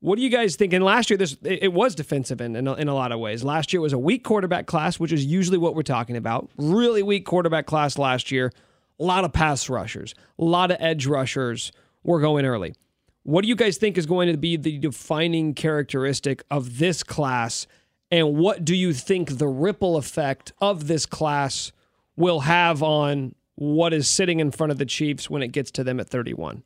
[0.05, 0.75] What do you guys think?
[0.75, 3.43] And last year, this it was defensive in a, in a lot of ways.
[3.43, 6.51] Last year was a weak quarterback class, which is usually what we're talking about.
[6.59, 8.53] Really weak quarterback class last year.
[9.01, 12.75] A lot of pass rushers, a lot of edge rushers were going early.
[13.23, 17.67] What do you guys think is going to be the defining characteristic of this class?
[18.11, 21.73] And what do you think the ripple effect of this class
[22.15, 25.83] will have on what is sitting in front of the Chiefs when it gets to
[25.83, 26.63] them at 31?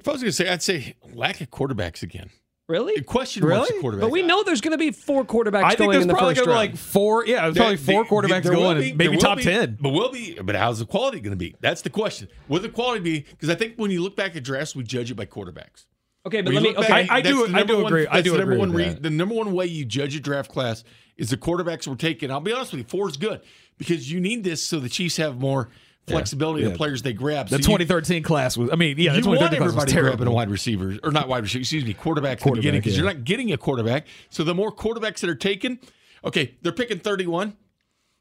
[0.00, 2.30] If I was going to say, I'd say lack of quarterbacks again.
[2.68, 2.94] Really?
[2.96, 3.78] The question marks Really?
[3.78, 4.00] of quarterbacks.
[4.00, 6.14] But we know there's going to be four quarterbacks I think going there's in the
[6.14, 6.70] probably first gonna be round.
[6.72, 7.26] like four.
[7.26, 8.04] Yeah, there's probably four There-
[8.38, 9.76] quarterbacks there will going, be- and maybe will top be- ten.
[9.80, 10.38] But will be.
[10.40, 11.54] But how's the quality going to be?
[11.60, 12.28] That's the question.
[12.48, 13.20] Will the quality be?
[13.28, 15.86] Because I think when you look back at drafts, we judge it by quarterbacks.
[16.26, 16.76] okay, but When let you me.
[16.76, 18.06] look Okay, back, I- I that's do- the I number do one- agree.
[18.06, 19.02] I that's do the number agree one with that.
[19.02, 20.84] The number one way you judge a draft class
[21.16, 22.30] is the quarterbacks we're taking.
[22.30, 23.40] I'll be honest with you, four is good
[23.78, 25.70] because you need this so the Chiefs have more
[26.06, 26.70] flexibility Yeah.
[26.70, 27.46] the players they grab.
[27.48, 28.70] The So you- 2013 class was.
[28.72, 31.42] I mean, yeah, the you 2013 want everybody grabbing a wide receiver or not wide
[31.42, 33.04] receiver, excuse me, quarterback at the Quarterback, beginning because yeah.
[33.04, 34.06] you're not getting a quarterback.
[34.28, 35.78] So the more quarterbacks that are taken,
[36.24, 37.54] okay, they're picking 31.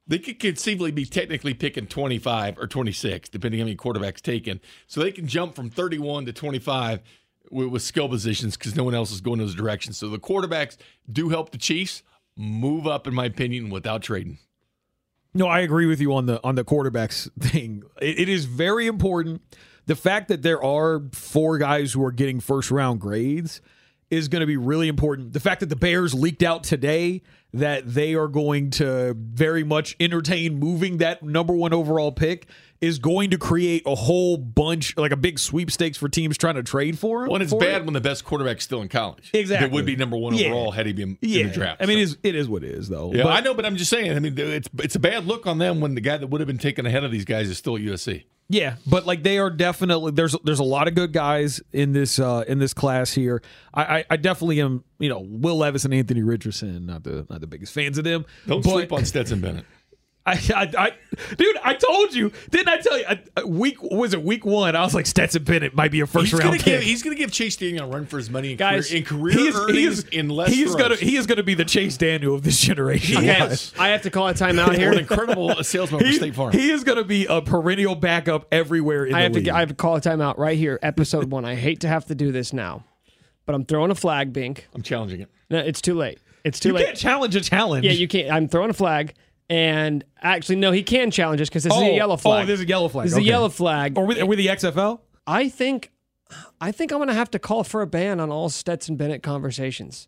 [0.07, 4.59] They could conceivably be technically picking 25 or 26, depending on how many quarterbacks taken.
[4.87, 7.01] So they can jump from 31 to 25
[7.51, 9.97] with, with skill positions because no one else is going those directions.
[9.97, 10.77] So the quarterbacks
[11.11, 12.01] do help the Chiefs
[12.35, 14.39] move up, in my opinion, without trading.
[15.33, 17.83] No, I agree with you on the on the quarterbacks thing.
[18.01, 19.41] It, it is very important.
[19.85, 23.61] The fact that there are four guys who are getting first round grades
[24.09, 25.33] is going to be really important.
[25.33, 27.21] The fact that the Bears leaked out today
[27.53, 32.47] that they are going to very much entertain moving that number one overall pick
[32.81, 36.63] is going to create a whole bunch, like a big sweepstakes for teams trying to
[36.63, 37.27] trade for him.
[37.27, 37.85] Well, and it's bad it.
[37.85, 39.31] when the best quarterback's still in college.
[39.33, 39.67] Exactly.
[39.67, 40.47] It would be number one Yeah.
[40.47, 41.81] overall had he been Yeah, in the draft.
[41.81, 43.11] I mean, So- it is, it is what it is, though.
[43.13, 44.11] Yeah, But- I know, but I'm just saying.
[44.15, 46.47] I mean, it's it's a bad look on them when the guy that would have
[46.47, 48.23] been taken ahead of these guys is still at USC.
[48.51, 52.17] Yeah, but like they are definitely there's there's a lot of good guys in this
[52.17, 53.43] uh in this class here.
[53.75, 57.41] I I, I definitely am you know Will Levis and Anthony Richardson not the not
[57.41, 58.25] the biggest fans of them.
[58.47, 59.65] Don't but sleep on Stetson Bennett.
[60.29, 60.91] I, I, I
[61.35, 63.05] dude, I told you didn't I tell you?
[63.07, 64.75] I, I- week was it week one?
[64.75, 66.65] I was like Stetson Bennett might be a first He's round gonna pick.
[66.65, 69.05] give he's gonna give Chase Daniel a run for his money in Guys, career, in
[69.05, 70.53] career he is, earnings he is, in less.
[70.53, 73.17] he is gonna he is gonna be the Chase Daniel of this generation.
[73.17, 73.73] Okay, Yes.
[73.79, 74.93] I have to call a timeout What an here.
[74.93, 76.51] incredible salesman for He, State Farm.
[76.53, 79.35] he is going to be a perennial backup everywhere in I the have to.
[79.37, 79.45] league.
[79.45, 80.79] get- I have to call a timeout right here.
[80.81, 81.45] Episode one.
[81.45, 82.83] I hate to have to do this now,
[83.45, 84.67] but I'm throwing a flag, Bink.
[84.73, 85.29] I'm challenging it.
[85.49, 86.19] No, it's too late.
[86.43, 86.81] It's too you late.
[86.81, 87.85] You can't challenge a challenge.
[87.85, 88.31] Yeah, you can't.
[88.31, 89.13] I'm throwing a flag,
[89.49, 92.43] and actually, no, he can challenge us because this is Oh, a yellow oh, flag.
[92.43, 93.05] Oh, there's a yellow flag.
[93.05, 93.97] This is a yellow flag.
[93.97, 94.99] Or with, with the XFL?
[95.25, 95.91] I think
[96.61, 99.23] I think I'm going to have to call for a ban on all Stetson Bennett
[99.23, 100.07] conversations.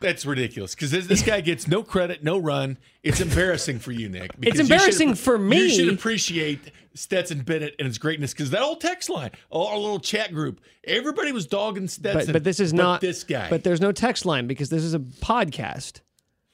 [0.00, 2.76] That's ridiculous because this, this guy gets no credit, no run.
[3.02, 4.38] It's embarrassing for you, Nick.
[4.38, 5.62] because you embarrassing for me.
[5.62, 10.00] You should appreciate Stetson Bennett and his greatness because that old text line, our little
[10.00, 12.26] chat group, everybody was dogging Stetson.
[12.26, 13.48] But, but this is not this guy.
[13.48, 16.00] But there's no text line because this is a podcast.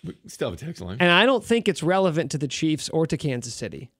[0.05, 0.97] We still have a text line.
[1.01, 3.91] And I don't think it's relevant to the Chiefs or to Kansas City.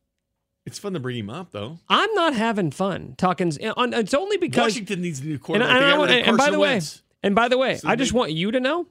[0.67, 1.79] It's fun to bring him up though.
[1.89, 3.53] I'm not having fun talking.
[3.77, 4.73] on- It's only because.
[4.75, 5.71] Washington needs a new quarterback.
[5.75, 6.81] and They I got want- and by Carson the way,
[7.23, 8.87] and by the way, So I just they- want you to know,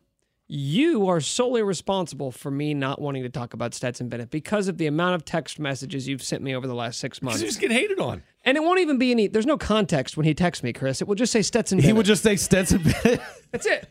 [0.47, 4.77] you are solely responsible for me not wanting to talk about Stetson Bennett because of
[4.77, 7.39] the amount of text messages you've sent me over the last six months.
[7.39, 8.21] he was getting hated on.
[8.43, 9.27] And it won't even be any.
[9.27, 11.01] There's no context when he texts me, Chris.
[11.01, 11.77] It will just say Stetson.
[11.77, 11.97] He Bennett.
[11.97, 13.21] would just say Stetson Bennett.
[13.51, 13.87] That's it.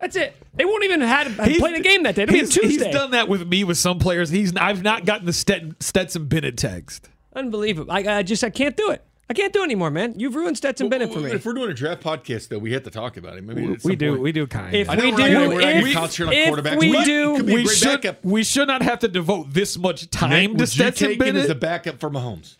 [0.00, 0.36] That's it.
[0.54, 2.22] They won't even had have played a game that day.
[2.22, 2.84] It'll be he's, Tuesday.
[2.86, 4.30] he's done that with me with some players.
[4.30, 7.08] He's I've not gotten the Stetson, Stetson Bennett text.
[7.34, 7.90] Unbelievable.
[7.92, 9.04] I, I just I can't do it.
[9.30, 10.14] I can't do it anymore, man.
[10.18, 11.30] You've ruined Stetson Bennett for me.
[11.32, 13.50] If we're doing a draft podcast, though, we have to talk about him.
[13.50, 14.96] I mean, We do point- we do kind If of.
[14.96, 17.52] We do, gonna- we're not gonna if- concentrate if quarterbacks, we do- he could be
[17.52, 18.24] a we should backup.
[18.24, 21.22] we should not have to devote this much time Nick, to would you Stetson take
[21.22, 22.56] him as a backup for Mahomes?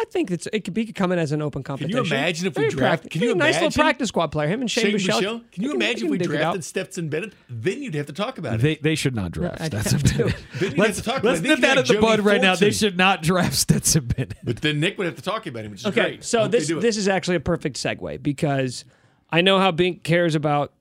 [0.00, 1.90] I think it's it could be come in as an open competition.
[1.90, 2.16] Can competition.
[2.16, 3.04] you imagine if we Very draft?
[3.04, 4.48] practi- Can you a nice little practice squad player?
[4.48, 5.20] Him and Shane, Shane Buechele.
[5.20, 5.50] Buechele?
[5.52, 6.64] Can you They imagine they if we drafted.
[6.64, 7.32] Stetson Bennett?
[7.50, 8.60] Then you'd have to talk about it.
[8.62, 10.00] They they should not draft I- I Stetson.
[10.00, 10.36] Bennett.
[10.58, 11.48] Then you'd Let's, have to talk about let's it.
[11.48, 12.54] Nip that like in the bud Jody right now.
[12.56, 14.38] They should not draft Stetson Bennett.
[14.42, 16.24] But then Nick would have to talk about him, which is Okay, great.
[16.24, 18.84] so this this is actually a perfect segue because
[19.30, 20.72] I know how Bink cares about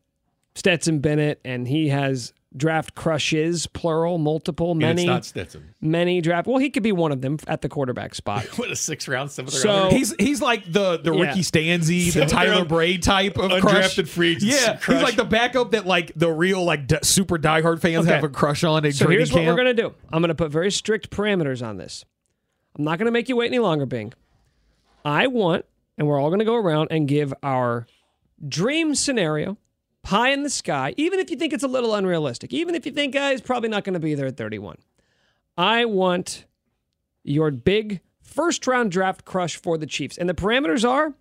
[0.56, 5.76] Stetson Bennett, and he has draft crushes, plural, multiple, And many, it's not Stetson.
[5.82, 6.48] many draft.
[6.48, 8.46] Well, he could be one of them at the quarterback spot.
[8.58, 9.94] What a six round, seventh So- round.
[9.94, 11.26] He's he's like the the Yeah.
[11.28, 14.10] Ricky Stanzi, the Tyler round Braid type of undrafted crush.
[14.10, 14.98] free agent Yeah, crush.
[14.98, 18.16] he's like the backup that like the real like d- super diehard fans Okay.
[18.16, 18.84] have a crush on.
[18.84, 19.94] At So training here's what we're gonna do.
[20.12, 22.04] I'm gonna put very strict parameters on this.
[22.78, 24.16] I'm not gonna make you wait any longer, Bink.
[25.06, 25.66] I want,
[25.98, 27.86] and we're all gonna go around and give our
[28.48, 29.58] dream scenario,
[30.10, 32.92] pie in the sky, even if you think it's a little unrealistic, even if you
[32.92, 34.80] think uh, he's probably not gonna be there at 31.
[35.56, 36.46] I want
[37.24, 40.18] your big first round draft crush for the Chiefs.
[40.18, 41.14] And the parameters are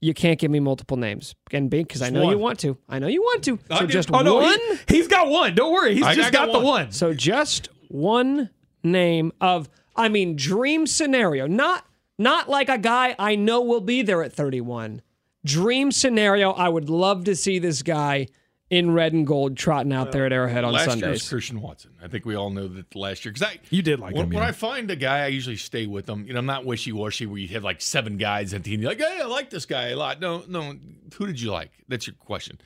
[0.00, 1.34] you can't give me multiple names.
[1.52, 2.78] And Bink, because I Just know you want to.
[2.88, 3.58] I know you want to.
[3.70, 3.86] So do.
[3.88, 4.58] just Oh no, one.
[4.88, 5.54] he, has got one.
[5.54, 6.84] Don't worry, he's I just got got, the one.
[6.84, 6.92] one.
[6.92, 8.48] So just one
[8.82, 11.84] name of I mean dream scenario, not
[12.18, 15.02] not like a guy I know will be there at 31.
[15.46, 18.26] Dream scenario, I would love to see this guy
[18.68, 21.28] in red and gold trotting out there at Arrowhead on last year was Sundays.
[21.28, 21.92] Christian Watson.
[22.02, 24.30] I think we all know that last year because I You did like when, him,
[24.30, 24.48] when yeah.
[24.48, 26.26] I find a guy, I usually stay with him.
[26.26, 28.98] You know, I'm not wishy washy where you have like seven guys and you're like,
[28.98, 30.20] hey, I like this guy a lot.
[30.20, 30.74] No, no,
[31.14, 31.70] who did you like?
[31.86, 32.60] That's your question.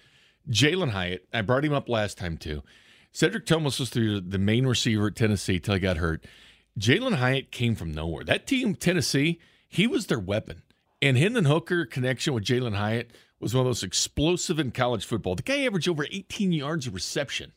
[0.49, 1.27] Jalin Hyatt.
[1.35, 2.63] I brought him up last time too.
[3.13, 6.25] Cedric Thomas was the, the main receiver at Tennessee till he got hurt.
[6.79, 8.25] Jalin Hyatt came from nowhere.
[8.25, 9.39] That team, Tennessee,
[9.69, 10.63] he was their weapon.
[11.03, 15.35] And Hendon Hooker connection with Jalin Hyatt was one of those explosive in college football.
[15.35, 17.53] The guy averaged over 18 yards of reception.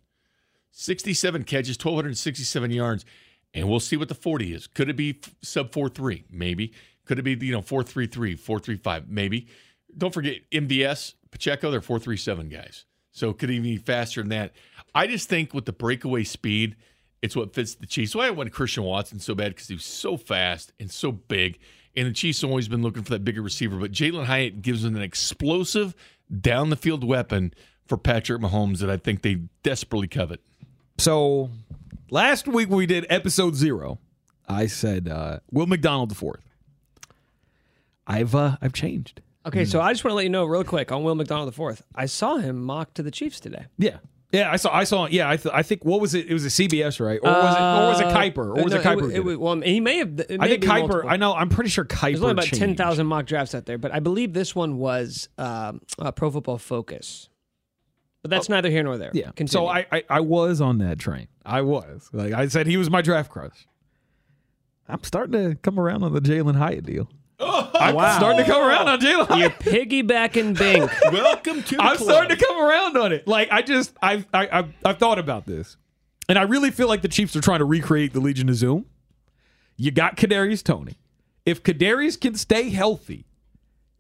[0.72, 3.06] 67 catches, 1,267 yards.
[3.54, 4.68] And we'll see what the 40 is.
[4.68, 6.26] Could it be sub 4 3?
[6.32, 6.74] Maybe.
[7.06, 9.10] Could it be, you know, 4 3 3, 4 3 5?
[9.10, 9.48] Maybe.
[9.96, 12.86] Don't forget MVS, Pacheco, they're 4 3 7 guys.
[13.12, 14.54] So could even be faster than that?
[14.96, 16.76] I just think with the breakaway speed,
[17.22, 18.14] it's what fits the Chiefs.
[18.14, 21.60] So I went Christian Watson so bad because he was so fast and so big.
[21.96, 23.78] And the Chiefs have always been looking for that bigger receiver.
[23.78, 25.94] But Jalin Hyatt gives them an explosive
[26.42, 27.54] down the field weapon
[27.86, 30.42] for Patrick Mahomes that I think they desperately covet.
[30.98, 31.50] So
[32.10, 34.00] last week we did episode zero,
[34.48, 36.42] I said uh, Will McDonald the fourth.
[38.08, 39.22] I've uh, I've changed.
[39.46, 41.54] Okay, so I just want to let you know real quick on Will McDonald the
[41.54, 41.84] fourth.
[41.94, 43.66] I saw him mock to the Chiefs today.
[43.78, 43.98] Yeah.
[44.34, 44.76] Yeah, I saw.
[44.76, 45.06] I saw.
[45.06, 46.28] Yeah, I, th- I think what was it?
[46.28, 47.20] It was a CBS, right?
[47.22, 47.62] Or was it?
[47.62, 48.38] Or was it Kiper?
[48.58, 49.12] Or was Uh, it no, Kiper?
[49.12, 49.40] It, it, it?
[49.40, 50.20] well, he may have.
[50.20, 50.80] it I think be Kiper.
[50.80, 51.10] multiple.
[51.10, 51.36] I know.
[51.36, 52.02] I'm pretty sure Kiper.
[52.02, 52.58] There's only about changed.
[52.60, 56.32] ten thousand mock drafts out there, but I believe this one was um, uh, Pro
[56.32, 57.30] Football Focus.
[58.24, 59.10] But that's neither here nor there.
[59.14, 59.18] Oh.
[59.18, 59.26] Yeah.
[59.36, 59.48] Continue.
[59.50, 61.28] So I, I I was on that train.
[61.46, 63.68] I was like I said he was my draft crush.
[64.88, 67.08] I'm starting to come around on the Jalin Hyatt deal.
[67.84, 68.18] I'm Wow.
[68.18, 69.60] starting to come around on Jalin you're Hyatt.
[69.60, 70.92] piggybacking Bink.
[71.12, 72.10] Welcome to the I'm club.
[72.10, 73.28] starting to come around on it.
[73.28, 75.78] Like I just I've I, I've I've thought about this,
[76.30, 78.86] and I really feel like the Chiefs are trying to recreate the Legion of Zoom.
[79.78, 80.98] You got Kadarius Toney.
[81.46, 83.26] If Kadarius can stay healthy,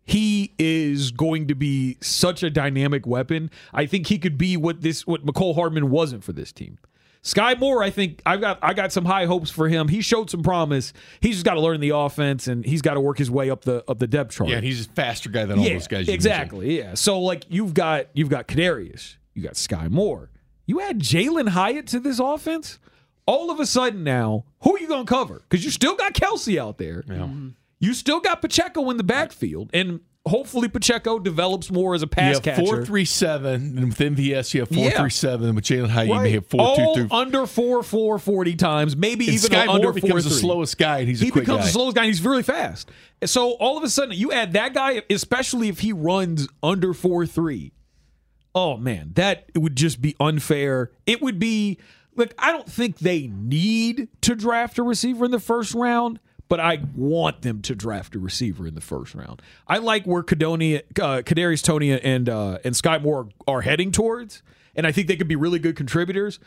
[0.06, 3.50] he is going to be such a dynamic weapon.
[3.74, 6.78] I think he could be what this what Mecole Hardman wasn't for this team.
[7.23, 9.88] Skyy Moore, I think I've got I got some high hopes for him.
[9.88, 10.91] He showed some promise.
[11.21, 13.63] He's just got to learn the offense and he's got to work his way up
[13.63, 14.49] the up the depth chart.
[14.49, 16.07] Yeah, he's a faster guy than all those guys.
[16.07, 16.77] you exactly.
[16.77, 16.95] Yeah.
[16.95, 20.31] So like you've got you've got Kadarius, you got Skyy Moore,
[20.65, 22.77] you add Jalin Hyatt to this offense.
[23.25, 25.43] All of a sudden now, who are you gonna cover?
[25.49, 27.05] Because you still got Kelce out there.
[27.07, 27.53] mentioned.
[27.79, 32.39] You still got Pacheco in the backfield, and hopefully Pacheco develops more as a pass
[32.39, 32.65] catcher.
[32.65, 34.99] four three seven, and with MVS you have four Yeah.
[34.99, 37.17] three seven, and with Jalin Hyatt you may have four All two three.
[37.17, 40.77] under four four forty times, maybe And even Sky under Moore becomes four the slowest
[40.77, 41.65] guy, and he's a he becomes guy.
[41.65, 42.03] the slowest guy.
[42.03, 42.89] And he's really fast.
[43.25, 47.25] So all of a sudden, you add that guy, especially if he runs under four
[47.25, 47.71] three.
[48.55, 50.91] Oh man, that it would just be unfair.
[51.05, 51.79] It would be
[52.15, 56.19] like I don't think they need to draft a receiver in the first round,
[56.54, 59.42] but I want them to draft a receiver in the first round.
[59.68, 64.44] I like where Kadonia, uh, Kadarius Toney and uh, and Skyy Moore are heading towards,
[64.76, 66.39] and I think they could be really good contributors.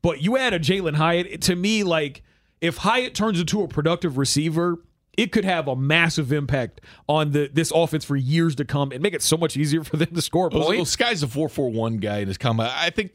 [0.00, 2.22] But you add a Jalin Hyatt to me, like
[2.62, 4.78] if Hyatt turns into a productive receiver,
[5.18, 9.02] it could have a massive impact on the this offense for years to come and
[9.02, 10.96] make it so much easier for them to score Well, well, points.
[10.96, 12.70] Skyy's a four four one guy in his combine.
[12.74, 13.12] I think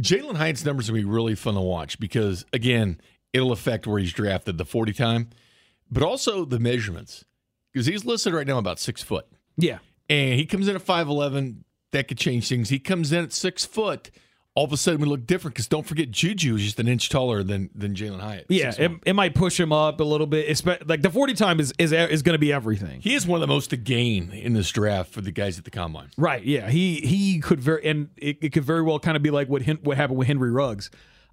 [0.00, 3.00] Jalin Hyatt's numbers will be really fun to watch because again,
[3.32, 5.30] it'll affect where he's drafted, the forty time,
[5.92, 7.24] but also the measurements
[7.72, 9.26] because he's listed right now about six foot,
[9.56, 9.78] Yeah.
[10.08, 11.64] and he comes in at five eleven.
[11.92, 12.70] That could change things.
[12.70, 14.10] He comes in at six foot.
[14.54, 17.08] All of a sudden, we look different because don't forget Juju is just an inch
[17.08, 18.46] taller than than Jalin Hyatt.
[18.50, 20.46] Yeah, it, it might push him up a little bit.
[20.48, 23.00] Espe- Like the forty time is is is going to be everything.
[23.00, 25.64] he is one of the most to gain in this draft for the guys at
[25.64, 26.10] the combine.
[26.18, 26.44] Right.
[26.44, 26.68] Yeah.
[26.70, 29.62] He he could very and it, it could very well kind of be like what
[29.84, 30.90] what happened with Henry Ruggs.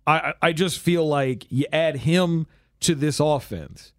[0.08, 2.48] I I just feel like you add him
[2.82, 3.92] to this offense.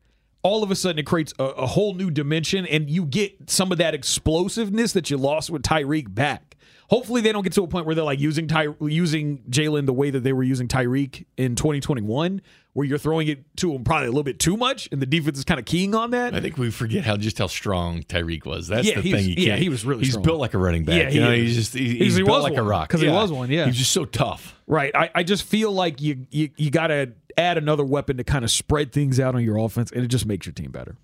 [0.42, 3.72] All of a sudden, it creates a, a whole new dimension, and you get some
[3.72, 6.56] of that explosiveness that you lost with Tyreek back.
[6.88, 9.92] Hopefully, they don't get to a point where they're like using Ty using Jalin the
[9.92, 12.40] way that they were using Tyreek in 2021,
[12.72, 15.38] where you're throwing it to him probably a little bit too much, and the defense
[15.38, 16.34] is kind of keying on that.
[16.34, 18.68] I think we forget how just how strong Tyreek was.
[18.68, 19.24] That's Yeah, the thing.
[19.28, 20.24] You yeah, he was really He's strong.
[20.24, 20.96] built like a running back.
[20.96, 22.66] Yeah, he you know, he's just he- he's he built was like a one.
[22.66, 22.88] rock.
[22.88, 23.66] 'Cause he was one, yeah.
[23.66, 24.54] he's just so tough.
[24.66, 24.94] Right.
[24.94, 28.44] I, I just feel like you you, you got to add another weapon to kind
[28.44, 30.96] of spread things out on your offense, and it just makes your team better.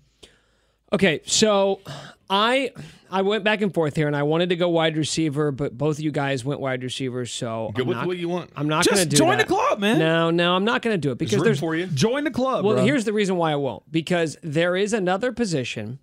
[0.93, 1.81] Okay, so
[2.29, 2.71] I
[3.09, 5.97] I went back and forth here, and I wanted to go wide receiver, but both
[5.97, 8.51] of you guys went wide receiver, So Go I'm with not, what you want.
[8.55, 9.47] I'm not Just going to do join that.
[9.47, 9.99] the club, man.
[9.99, 11.87] No, no, I'm not going to do it There's because room there's for you.
[11.87, 12.63] Join the club.
[12.65, 12.85] Well, bro.
[12.85, 13.89] here's the reason why I won't.
[13.91, 15.99] Because there is another position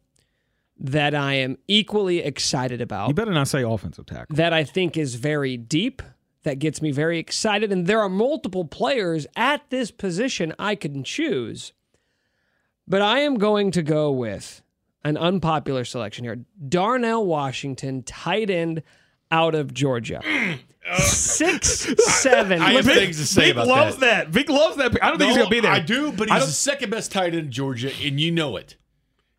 [0.79, 4.35] that I am equally excited about you better not say offensive tackle.
[4.37, 6.03] that I think is very deep,
[6.43, 7.71] that gets me very excited.
[7.73, 11.73] And there are multiple players at this position I can choose.
[12.89, 14.63] But I am going to go with
[15.05, 18.83] an unpopular selection here Darnell Washington, tight end
[19.31, 20.21] out of Georgia.
[20.99, 21.87] Six,
[22.21, 22.61] seven.
[22.61, 24.27] I have Listen, things to say Vic about loves that.
[24.27, 24.29] that.
[24.29, 25.03] Vic loves that.
[25.03, 25.73] I don't think he's No, gonna be there.
[25.73, 28.31] I do, but I he's don't- the second best tight end in Georgia, and you
[28.31, 28.77] know it.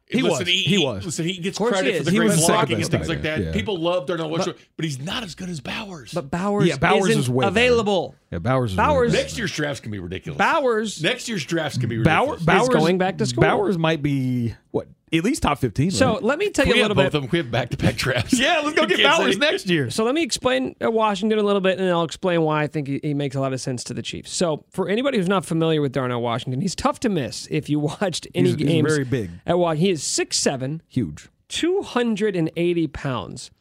[0.07, 0.47] He listen, was.
[0.47, 1.05] He, He was.
[1.05, 2.05] Listen, he gets course credit he for is.
[2.05, 3.35] the He great was the second blocking and best things tight like that.
[3.37, 3.51] end, yeah.
[3.53, 6.13] People love Darnell Washington, but, he's not as good as Bowers.
[6.13, 7.49] But Bowers, Yeah, Bowers isn't is way better.
[7.49, 8.15] available.
[8.31, 8.71] Yeah, Bowers.
[8.71, 9.23] Is Bowers- really good.
[9.23, 10.37] Next year's drafts can be ridiculous.
[10.37, 11.01] Bowers.
[11.01, 12.43] Next year's drafts can be Bauer, ridiculous.
[12.45, 13.41] Bowers going back to school.
[13.41, 15.91] Bowers might be what at least top fifteen.
[15.91, 16.23] So right?
[16.23, 17.17] let me tell you we a have little both bit.
[17.17, 17.29] of them.
[17.31, 18.33] We have back-to-back drafts.
[18.39, 19.89] yeah, let's go get Kansas Bowers next year.
[19.89, 22.67] So let me explain uh, Washington a little bit, and then I'll explain why I
[22.67, 24.31] think he, he makes a lot of sense to the Chiefs.
[24.31, 27.79] So for anybody who's not familiar with Darnell Washington, he's tough to miss if you
[28.01, 29.29] watched any He's- he's very big.
[29.45, 31.29] At Wa- he is 6'7", Huge.
[31.49, 33.51] 280 pounds.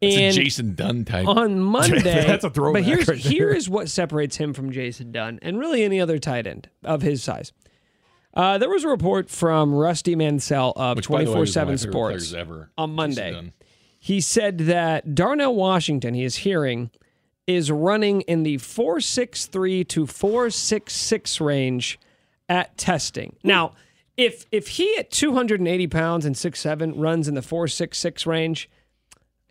[0.00, 1.26] It's a And Jason Dunn type.
[1.26, 5.10] on Monday, That's a throwback But here's right here is what separates him from Jason
[5.10, 7.52] Dunn and really any other tight end of his size.
[8.38, 11.54] Uh, there was a report from Rusty Mansell of which, by the way, Twenty was
[11.54, 12.70] Four one of Seven Sports ever.
[12.78, 13.52] on Monday.
[13.98, 16.90] He said that Darnell Washington, he is hearing,
[17.48, 21.98] is running in the 463 to 466 range
[22.48, 23.34] at testing.
[23.42, 23.72] Now,
[24.16, 28.70] if if he at 280 pounds and six seven runs in the 466 range,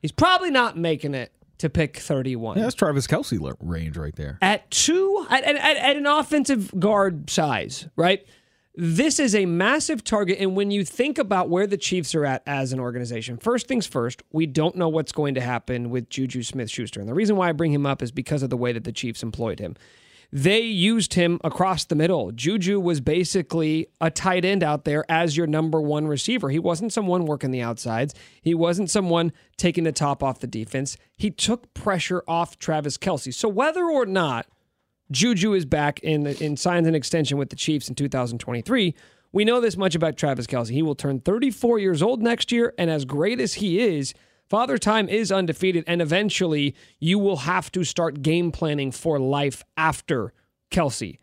[0.02, 2.58] he's probably not making it to pick 31.
[2.58, 4.38] Yeah, that's Travis Kelce range right there.
[4.41, 8.26] At two, at, at, at at an offensive guard size, right?
[8.79, 10.37] This is a massive target.
[10.39, 13.87] And when you think about where the Chiefs are at as an organization, first things
[13.87, 16.99] first, we don't know what's going to happen with Juju Smith Schuster.
[16.99, 18.91] And the reason why I bring him up is because of the way that the
[18.91, 19.75] Chiefs employed him.
[20.31, 22.31] They used him across the middle.
[22.31, 26.51] Juju was basically a tight end out there as your number one receiver.
[26.51, 28.13] He wasn't someone working the outsides.
[28.43, 30.97] He wasn't someone taking the top off the defense.
[31.15, 33.33] He took pressure off Travis Kelce.
[33.33, 34.45] So whether or not
[35.12, 38.96] Juju is back in in signs an extension with the Chiefs in 2023.
[39.32, 40.70] We know this much about Travis Kelce.
[40.70, 44.13] He will turn 34 years old next year, and as great as he is,
[44.50, 49.64] Father Time is undefeated, and eventually you will have to start game planning for life
[49.76, 50.34] after
[50.72, 51.20] Kelce.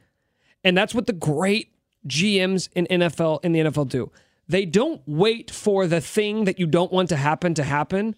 [0.63, 1.75] And that's what the great
[2.07, 4.13] GMs in NFL in the NFL do.
[4.47, 8.15] They don't wait for the thing that you don't want to happen to happen.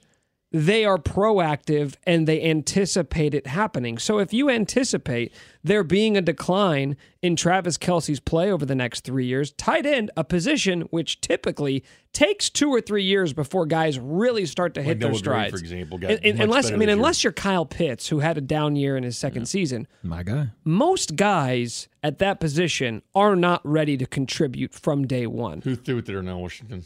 [0.53, 3.99] They are proactive and they anticipate it happening.
[3.99, 5.33] So if you anticipate
[5.65, 10.11] there being a decline in Travis Kelce's play over the next three years, tight end,
[10.17, 11.83] a position which typically
[12.13, 15.51] takes two or three years before guys really start to hit their Noah Gray, strides.
[15.51, 18.41] for example, got And- and unless I mean, unless you're Kyle Pitts, who had a
[18.41, 20.51] down year in his second season, My guy.
[20.65, 25.61] most guys at that position are not ready to contribute from day one.
[25.63, 26.85] Who threw it there now, Washington?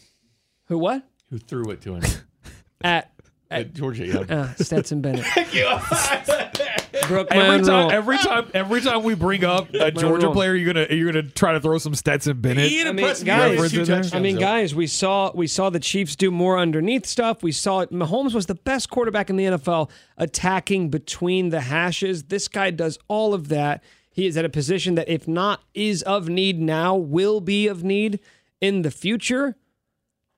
[0.64, 1.06] Who what?
[1.28, 2.02] Who threw it to him?
[2.82, 3.12] At
[3.51, 4.18] At Georgia, yeah.
[4.28, 5.24] uh, Stetson Bennett.
[7.09, 7.66] Brooke Every Monroe.
[7.66, 10.34] time, every time, every time we bring up a Georgia wrong.
[10.34, 12.68] player, you're gonna you're gonna try to throw some Stetson Bennett.
[12.68, 14.20] He I mean, guys- yards, two Reference in there?
[14.20, 17.42] I mean, guys, we saw we saw the Chiefs do more underneath stuff.
[17.42, 17.90] We saw it.
[17.90, 22.24] Mahomes was the best quarterback in the NFL attacking between the hashes.
[22.24, 23.82] This guy does all of that.
[24.12, 27.82] He is at a position that, if not is of need now, will be of
[27.82, 28.20] need
[28.61, 29.57] in the future.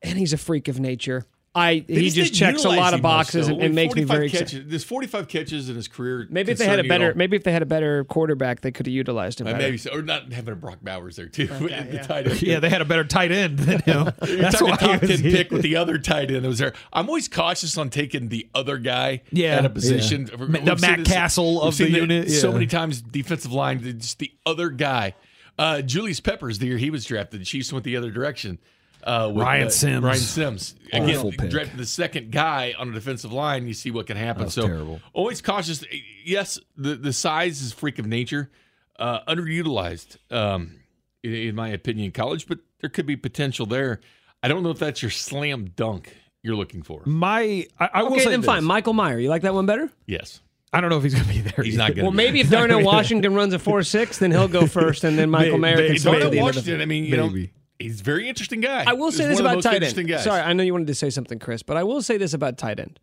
[0.00, 1.26] And he's a freak of nature.
[1.54, 4.08] I They he just didn't checks a lot of boxes and, and makes me 45
[4.16, 4.70] very excited.
[4.70, 6.26] There's 45 catches in his career.
[6.30, 8.04] Maybe if they had a concern you at better, maybe if they had a better
[8.04, 9.46] quarterback, they could have utilized him.
[9.48, 11.46] Uh, maybe so, or not having a Brock Bowers there too.
[11.48, 12.40] the tight end.
[12.40, 14.12] Yeah, they had a better tight end than him.
[14.20, 15.36] That's talking why top he was ten here.
[15.36, 16.72] pick with the other tight end that was there.
[16.90, 20.28] I'm always cautious on taking the other guy Yeah, at a position.
[20.30, 20.36] yeah.
[20.36, 23.80] We've The seen Matt Castle of the seen it unit, So many times, defensive line,
[24.00, 25.14] just the other guy.
[25.58, 28.58] Uh, Julius Peppers, the year he was drafted, the Chiefs went the other direction.
[29.04, 30.04] Uh, with, Ryan uh, Sims.
[30.04, 30.74] Ryan Sims.
[30.92, 31.50] Awful Again, pick.
[31.50, 33.66] drafted the second guy on a defensive line.
[33.66, 34.44] You see what can happen.
[34.44, 35.00] was so terrible.
[35.12, 35.84] always cautious.
[36.24, 38.50] Yes, the the size is freak of nature,
[38.98, 40.80] uh, underutilized, um,
[41.22, 42.46] in, in my opinion, in college.
[42.46, 44.00] But there could be potential there.
[44.42, 47.02] I don't know if that's your slam dunk you're looking for.
[47.04, 48.46] My, I, I will say then this.
[48.46, 48.64] fine.
[48.64, 49.90] Michael Mayer, you like that one better?
[50.06, 50.40] Yes,
[50.72, 51.64] I don't know if he's gonna be there.
[51.64, 51.78] he's either.
[51.78, 52.04] not going.
[52.04, 55.30] Well, maybe if Darnell Washington runs a four six, then he'll go first, and then
[55.30, 56.80] Michael May- Mayer may- can start Darnell the end of the Washington.
[56.82, 57.52] I mean, you know, Maybe.
[57.82, 58.84] He's a very interesting guy.
[58.86, 60.08] I will say He's this one of the about tight end.
[60.08, 60.24] guys.
[60.24, 62.58] Sorry, I know you wanted to say something, Chris, but I will say this about
[62.58, 63.00] tight end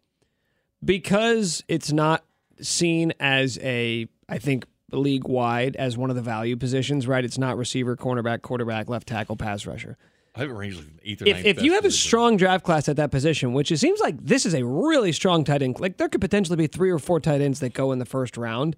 [0.84, 2.24] because it's not
[2.62, 7.08] seen as a, I think, league wide as one of the value positions.
[7.08, 7.24] Right?
[7.24, 9.98] It's not receiver, cornerback, quarterback, left tackle, pass rusher.
[10.36, 12.88] I have a range like eighth or If, if you have a strong draft class
[12.88, 15.98] at that position, which it seems like this is a really strong tight end, like
[15.98, 18.76] there could potentially be three or four tight ends that go in the first round.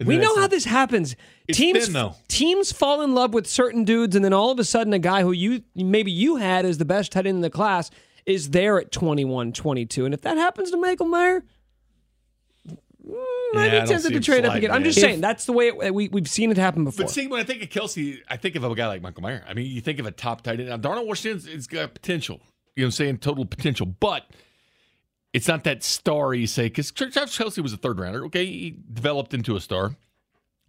[0.00, 1.14] And We know how this happens.
[1.46, 2.14] It's teams thin, though.
[2.28, 5.22] teams fall in love with certain dudes, and then all of a sudden, a guy
[5.22, 7.90] who you maybe you had as the best tight end in the class
[8.26, 10.04] is there at 21, 22.
[10.04, 11.44] And if that happens to Michael Mayer,
[12.68, 12.76] mm,
[13.54, 14.70] Yeah, I'd I be tempted to trade up sliding again.
[14.76, 17.04] I'm just If- saying that's the way it, we we've seen it happen before.
[17.04, 19.44] But see, when I think of Kelce, I think of a guy like Michael Mayer.
[19.46, 20.68] I mean, you think of a top tight end.
[20.70, 22.40] Now, Darnell Washington's it's got potential.
[22.76, 23.18] You know what I'm saying?
[23.18, 23.86] Total potential.
[23.86, 24.24] But
[25.34, 28.24] it's not that star you say, because Travis Kelce was a third rounder.
[28.26, 28.46] Okay.
[28.46, 29.96] He developed into a star.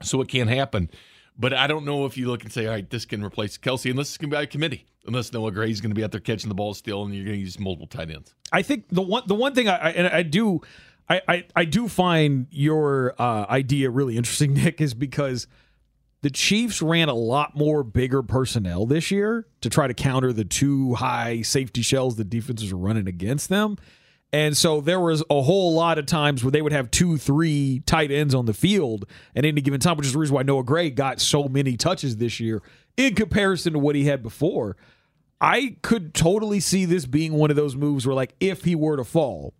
[0.01, 0.89] So it can't happen.
[1.37, 3.91] But I don't know if you look and say, all right, this can replace Kelce,
[3.91, 4.85] unless it's going to be by committee.
[5.05, 7.37] Unless Noah Gray's going to be out there catching the ball still, and you're going
[7.37, 8.33] to use multiple tight ends.
[8.51, 10.61] I think the one the one thing I, I and I do
[11.07, 15.45] I, I I do find your uh, idea really interesting, Nick, is because
[16.21, 20.45] the Chiefs ran a lot more bigger personnel this year to try to counter the
[20.45, 23.77] two high safety shells the defenses are running against them.
[24.35, 27.81] And so there was a whole lot of times where they would have two, three
[27.85, 30.65] tight ends on the field at any given time, which is the reason why Noah
[30.65, 32.61] Gray got so many touches this year
[32.97, 34.75] in comparison to what he had before.
[35.39, 38.97] I could totally see this being one of those moves where, like, if he were
[38.97, 39.53] to fall,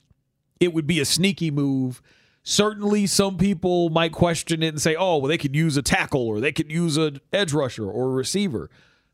[0.60, 2.02] it would be a sneaky move.
[2.44, 6.28] Certainly, some people might question it and say, oh, well, they could use a tackle
[6.28, 8.70] or they could use an edge rusher or a receiver.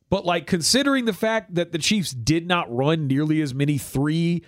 [0.09, 4.41] But, like, considering the fact that the Chiefs did not run nearly as many three,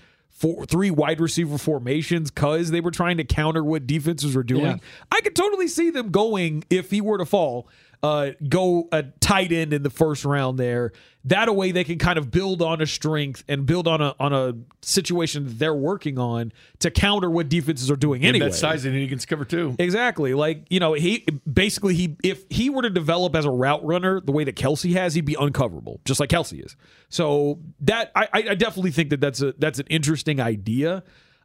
[0.43, 4.65] four, three wide receiver formations because they were trying to counter what defenses were doing,
[4.65, 4.77] Yeah.
[5.09, 7.69] I could totally see them going, if he were to fall,
[8.03, 10.91] uh, go a tight end in the first round there.
[11.23, 14.33] That way they can kind of build on a strength and build on a on
[14.33, 18.83] a situation that they're working on to counter what defenses are doing And that size,
[18.83, 19.77] and he can cover too.
[19.79, 20.33] Exactly.
[20.33, 24.19] Like, you know, he basically he if he were to develop as a route runner
[24.19, 26.75] the way that Kelce has, he'd be uncoverable, just like Kelce is.
[27.07, 31.03] So that I, I I definitely think that that's a that's an interesting idea.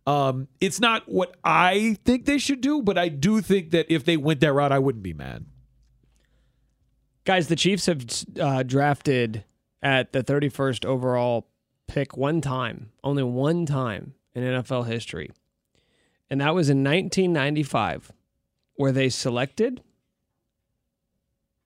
[0.08, 4.04] Um, it's not what I think they should do, but I do think that if
[4.04, 5.44] they went that route, I wouldn't be mad.
[7.28, 8.06] Guys, the Chiefs have
[8.40, 9.44] uh, drafted
[9.82, 11.46] at the 31st overall
[11.86, 15.30] pick one time, only one time in NFL history.
[16.30, 18.12] And that was in 1995,
[18.76, 19.82] where they selected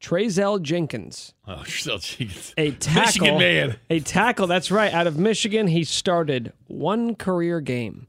[0.00, 2.54] Trezelle Jenkins, Oh, Giselle Jenkins.
[2.58, 3.02] a tackle.
[3.04, 3.76] Michigan man.
[3.88, 4.92] A tackle, that's right.
[4.92, 8.08] Out of Michigan, he started one career game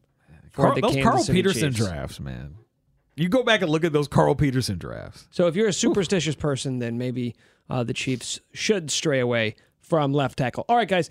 [0.50, 1.88] for Carl, the those Kansas Carl City Peterson Chiefs.
[1.88, 2.56] drafts, man.
[3.16, 5.28] You go back and look at those Carl Peterson drafts.
[5.32, 7.36] So if you're a superstitious person, then maybe
[7.70, 10.66] uh, the Chiefs should stray away from left tackle.
[10.68, 11.10] All right, guys.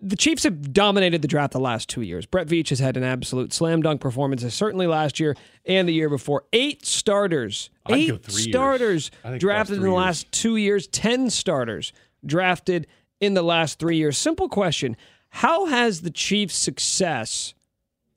[0.00, 2.24] the Chiefs have dominated the draft the last two years.
[2.26, 5.36] Brett Veach has had an absolute slam dunk performance, certainly last year
[5.66, 6.44] and the year before.
[6.52, 8.52] Eight starters, I'd eight go three years.
[8.52, 9.96] starters drafted in the years.
[9.96, 10.86] last two years.
[10.86, 11.92] Ten starters
[12.24, 12.86] drafted
[13.20, 14.16] in the last three years.
[14.16, 14.96] Simple question:
[15.28, 17.54] How has the Chiefs' success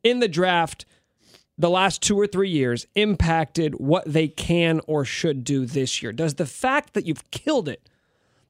[0.04, 0.86] in the draft?
[1.60, 6.12] The last two or three years impacted what they can or should do this year?
[6.12, 7.90] Does the fact that you've killed it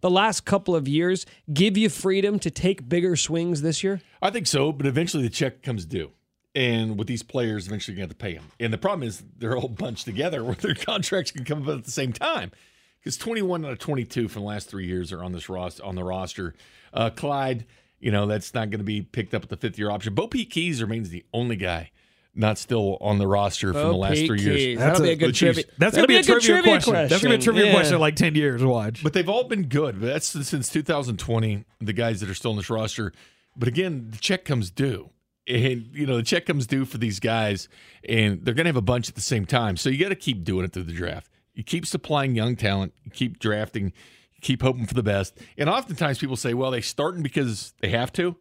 [0.01, 4.01] the last couple of years give you freedom to take bigger swings this year?
[4.22, 6.12] I think so, but eventually the check comes due.
[6.53, 8.45] And with these players, eventually you have to pay them.
[8.60, 11.86] And the problem is they're all bunched together where their contracts can come up at
[11.86, 12.51] the same time.
[12.99, 15.86] Because 21 out of 22 from the last three years are on this roster.
[15.86, 16.55] On the roster,
[16.93, 17.66] uh, Clyde,
[17.99, 20.14] you know that's not going to be picked up at the fifth year option.
[20.14, 21.91] BoPete Keyes remains the only guy
[22.38, 24.45] not still on the roster from the oh, last Pete three Keys.
[24.47, 24.77] years.
[24.79, 25.63] That'll That's be a- a good trivia.
[25.77, 26.93] That's gonna be a good trivia, question.
[26.93, 27.73] That's gonna be a trivia Yeah.
[27.73, 28.63] question in like ten years.
[28.63, 29.03] Watch.
[29.03, 29.99] But they've all been good.
[29.99, 33.11] But that's since 2020, the guys that are still on this roster.
[33.55, 35.09] But again, the check comes due.
[35.47, 37.69] And, you know, the check comes due for these guys,
[38.07, 39.77] and they're going to have a bunch at the same time.
[39.77, 41.31] So you got to keep doing it through the draft.
[41.55, 45.38] You keep supplying young talent, you keep drafting, you keep hoping for the best.
[45.57, 48.35] And oftentimes people say, well, they starting because they have to,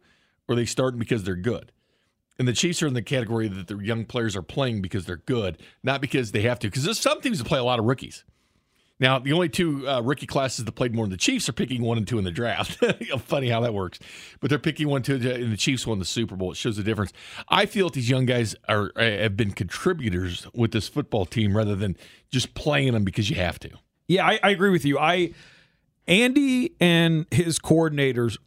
[0.49, 1.71] or they starting because they're good.
[2.39, 5.17] And the Chiefs are in the category that the young players are playing because they're
[5.17, 6.67] good, not because they have to.
[6.67, 8.23] Because there's some teams that play a lot of rookies.
[8.99, 11.83] Now, the only two uh, rookie classes that played more than the Chiefs are picking
[11.83, 12.83] one and two in the draft.
[13.19, 13.99] Funny how that works.
[14.39, 16.51] But they're picking one, two, and the Chiefs won the Super Bowl.
[16.51, 17.13] It shows the difference.
[17.47, 21.75] I feel that these young guys are have been contributors with this football team rather
[21.75, 21.95] than
[22.31, 23.69] just playing them because you have to.
[24.07, 24.97] Yeah, I, I agree with you.
[24.97, 25.31] I
[26.07, 28.37] Andy and his coordinators,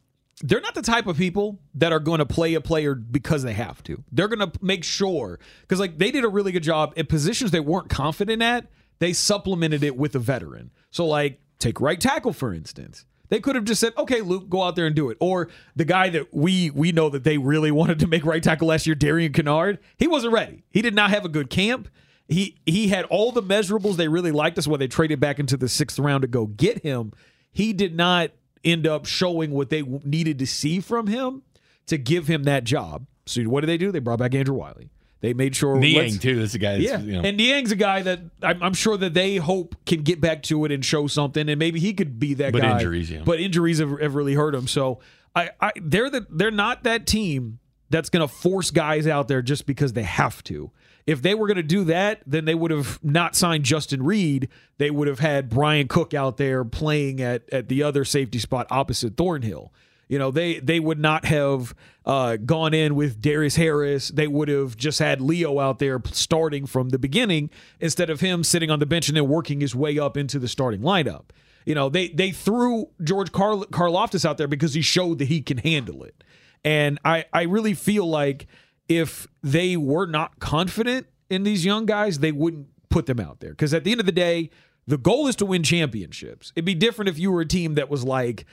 [0.43, 3.53] they're not the type of people that are going to play a player because they
[3.53, 4.03] have to.
[4.11, 7.51] They're going to make sure because like they did a really good job in positions
[7.51, 8.67] they weren't confident at.
[8.99, 10.71] They supplemented it with a veteran.
[10.91, 13.05] So like take right tackle for instance.
[13.29, 15.85] They could have just said, "Okay, Luke, go out there and do it." Or the
[15.85, 18.97] guy that we we know that they really wanted to make right tackle last year,
[18.97, 20.65] Darian Kinnard, he wasn't ready.
[20.71, 21.89] He did not have a good camp.
[22.29, 24.57] He he had all the measurables they really liked.
[24.57, 27.13] That's why they traded back into the sixth round to go get him.
[27.53, 28.31] He did not
[28.65, 31.43] end up showing what they needed to see from him
[31.87, 33.07] to give him that job.
[33.27, 33.93] So what did they do?
[33.93, 34.91] They brought back Andrew Wylie.
[35.21, 36.41] They made sure Niang, too.
[36.41, 37.29] That's the guy that's, yeah, you know.
[37.29, 40.65] and Niang's a guy that I'm, I'm sure that they hope can get back to
[40.65, 42.73] it and show something, and maybe he could be that But guy.
[42.73, 43.21] injuries, yeah.
[43.23, 44.67] But injuries have, have really hurt him.
[44.67, 45.01] So
[45.35, 47.59] I, I, they're the, they're not that team
[47.91, 50.71] that's going to force guys out there just because they have to.
[51.11, 54.49] If they were going to do that, then they would have not signed Justin Reid.
[54.79, 58.69] They would have had Bryan Cook out there playing at at the other safety spot
[58.71, 59.73] opposite Thornhill.
[60.07, 61.75] You know, they they would not have
[62.07, 64.11] uh, gone in with Darius Harris.
[64.11, 67.51] They would have just had Leo out there starting from the beginning
[67.81, 70.47] instead of him sitting on the bench and then working his way up into the
[70.47, 71.31] starting lineup.
[71.67, 75.43] You know, they they threw George Carl Karlaftis out there because he showed that he
[75.43, 76.23] can handle it.
[76.65, 78.47] And I I really feel like
[78.91, 83.51] if they were not confident in these young guys, they wouldn't put them out there.
[83.51, 84.51] Because at the end of the day,
[84.87, 86.53] the goal is to win championships.
[86.57, 88.47] It'd be different if you were a team that was like,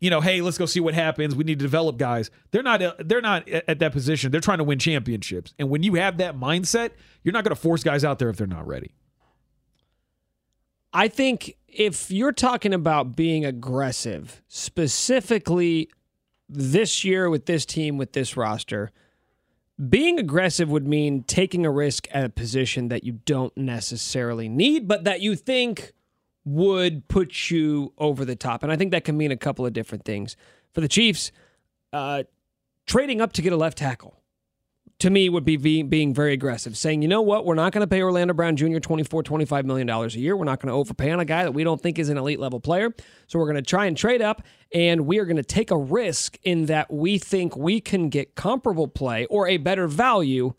[0.00, 1.34] you know, hey, let's go see what happens.
[1.34, 2.30] We need to develop guys.
[2.52, 2.80] They're not.
[3.06, 4.32] They're not at that position.
[4.32, 5.54] They're trying to win championships.
[5.58, 8.36] And when you have that mindset, you're not going to force guys out there if
[8.36, 8.94] they're not ready.
[10.94, 15.90] I think if you're talking about being aggressive, specifically
[16.48, 18.92] this year with this team, with this roster,
[19.88, 24.86] being aggressive would mean taking a risk at a position that you don't necessarily need,
[24.86, 25.92] but that you think
[26.44, 28.62] would put you over the top.
[28.62, 30.36] And I think that can mean a couple of different things.
[30.72, 31.32] For the Chiefs,
[31.92, 32.24] uh,
[32.86, 34.21] trading up to get a left tackle
[35.02, 37.44] to me would be being very aggressive saying you know what?
[37.44, 40.36] We're not going to pay orlando brown jr 24 25 million dollars a year.
[40.36, 42.38] We're not going to overpay on a guy that we don't think is an elite
[42.38, 42.94] level player.
[43.26, 45.76] So we're going to try and trade up and we are going to take a
[45.76, 50.54] risk in that we think we can get comparable play or a better value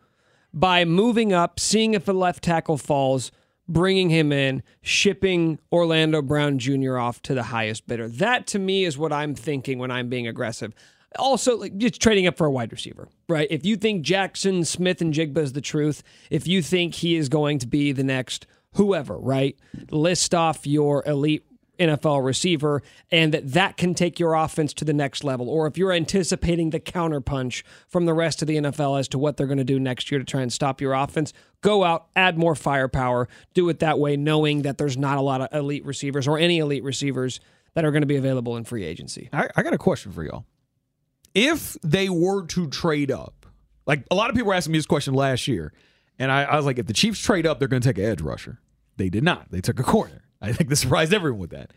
[0.54, 3.32] by moving up seeing if a left tackle falls
[3.70, 8.10] bringing him in shipping orlando brown jr off to the highest bidder.
[8.10, 10.74] That to me is what i'm thinking when i'm being aggressive
[11.18, 13.48] also like just trading up for a wide receiver, right?
[13.50, 17.68] If you think Jaxon Smith-Njigba is the truth, if you think he is going to
[17.68, 19.58] be the next whoever, right?
[19.92, 21.46] List off your elite
[21.80, 25.78] NFL receiver and that that can take your offense to the next level or if
[25.78, 29.58] you're anticipating the counterpunch from the rest of the NFL as to what they're going
[29.58, 33.28] to do next year to try and stop your offense, go out, add more firepower,
[33.56, 36.60] do it that way knowing that there's not a lot of elite receivers or any
[36.60, 37.40] elite receivers
[37.74, 39.30] that are going to be available in free agency.
[39.34, 40.46] I, I got a question for y'all.
[41.34, 43.46] If they were to trade up,
[43.86, 45.74] like a lot of people were asking me this question last year,
[46.20, 48.06] and I, I was like, if the Chiefs trade up, they're going to take an
[48.06, 48.60] edge rusher.
[48.98, 49.50] They did not.
[49.52, 50.22] They took a corner.
[50.42, 51.72] I think this surprised everyone with that.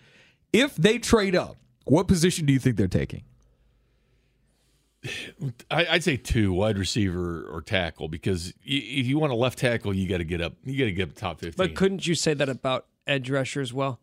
[0.53, 3.25] If they trade up, what position do you think they're taking?
[5.71, 9.95] I, I'd say two wide receiver or tackle because if you want a left tackle,
[9.95, 10.55] you got to get up.
[10.65, 11.57] You got to get up top fifteen.
[11.57, 14.01] But couldn't you say that about edge rusher as well?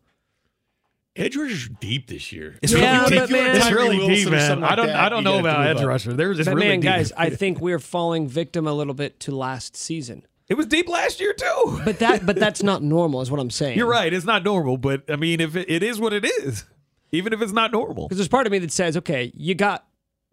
[1.16, 2.58] Edge rushers are deep this year.
[2.60, 3.30] It's Yeah, really deep.
[3.30, 4.48] man- It's really Wilson deep, man.
[4.48, 4.86] something I don't.
[4.88, 6.12] that, I don't know about move edge rusher.
[6.12, 6.90] There's it's But really man, deep.
[6.90, 10.26] guys, I think we're falling victim a little bit to last season.
[10.48, 11.80] it was deep last year too.
[11.84, 13.78] But that but that's not normal, is what I'm saying.
[13.78, 14.12] You're right.
[14.12, 16.64] It's not normal, but I mean, if it, it is what it is,
[17.12, 18.08] even if it's not normal.
[18.08, 19.86] Because there's part of me that says, okay, you got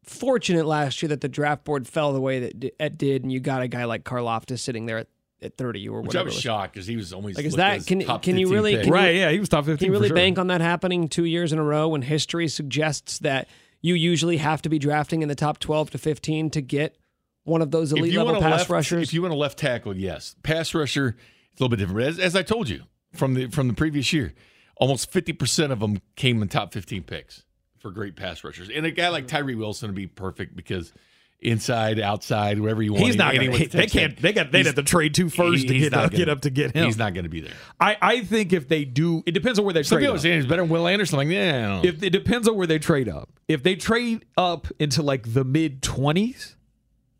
[0.03, 3.39] fortunate last year that the draft board fell the way that it did, and you
[3.39, 5.07] got a guy like Karlaftis sitting there at,
[5.41, 8.01] at 30 or Which I was shocked because he was always Like, is that- can-
[8.01, 8.81] top can you really- pick.
[8.81, 9.15] can you- Right?
[9.15, 9.77] Yeah, he was top fifteen.
[9.77, 10.15] Can you really for sure.
[10.15, 13.47] bank on that happening two years in a row when history suggests that
[13.81, 16.95] you usually have to be drafting in the top 12 to 15 to get
[17.43, 19.09] one of those elite level pass left, rushers?
[19.09, 20.35] If you want a left tackle, yes.
[20.43, 21.15] Pass rusher,
[21.51, 22.07] it's a little bit different.
[22.07, 22.83] As, as I told you
[23.13, 24.33] from the from the previous year,
[24.77, 27.43] almost fifty percent of them came in top fifteen picks
[27.79, 28.69] for great pass rushers.
[28.69, 29.35] And a guy like mm-hmm.
[29.37, 30.93] Tyree Wilson would be perfect because
[31.41, 33.05] inside, outside, wherever you want.
[33.05, 34.15] He's not Gonna, to They can't.
[34.21, 34.51] They got.
[34.51, 36.85] They'd have to trade two first to get up, gonna- get up to get him.
[36.85, 37.53] He's not going to be there.
[37.79, 40.03] I, I think if they do, it depends on where they Some trade.
[40.03, 40.21] people are Up.
[40.21, 41.17] saying he's better than Will Anderson.
[41.17, 41.89] Like, yeah, I don't know.
[41.89, 43.29] If it depends on where they trade up.
[43.47, 46.55] If they trade up into like the mid twenties,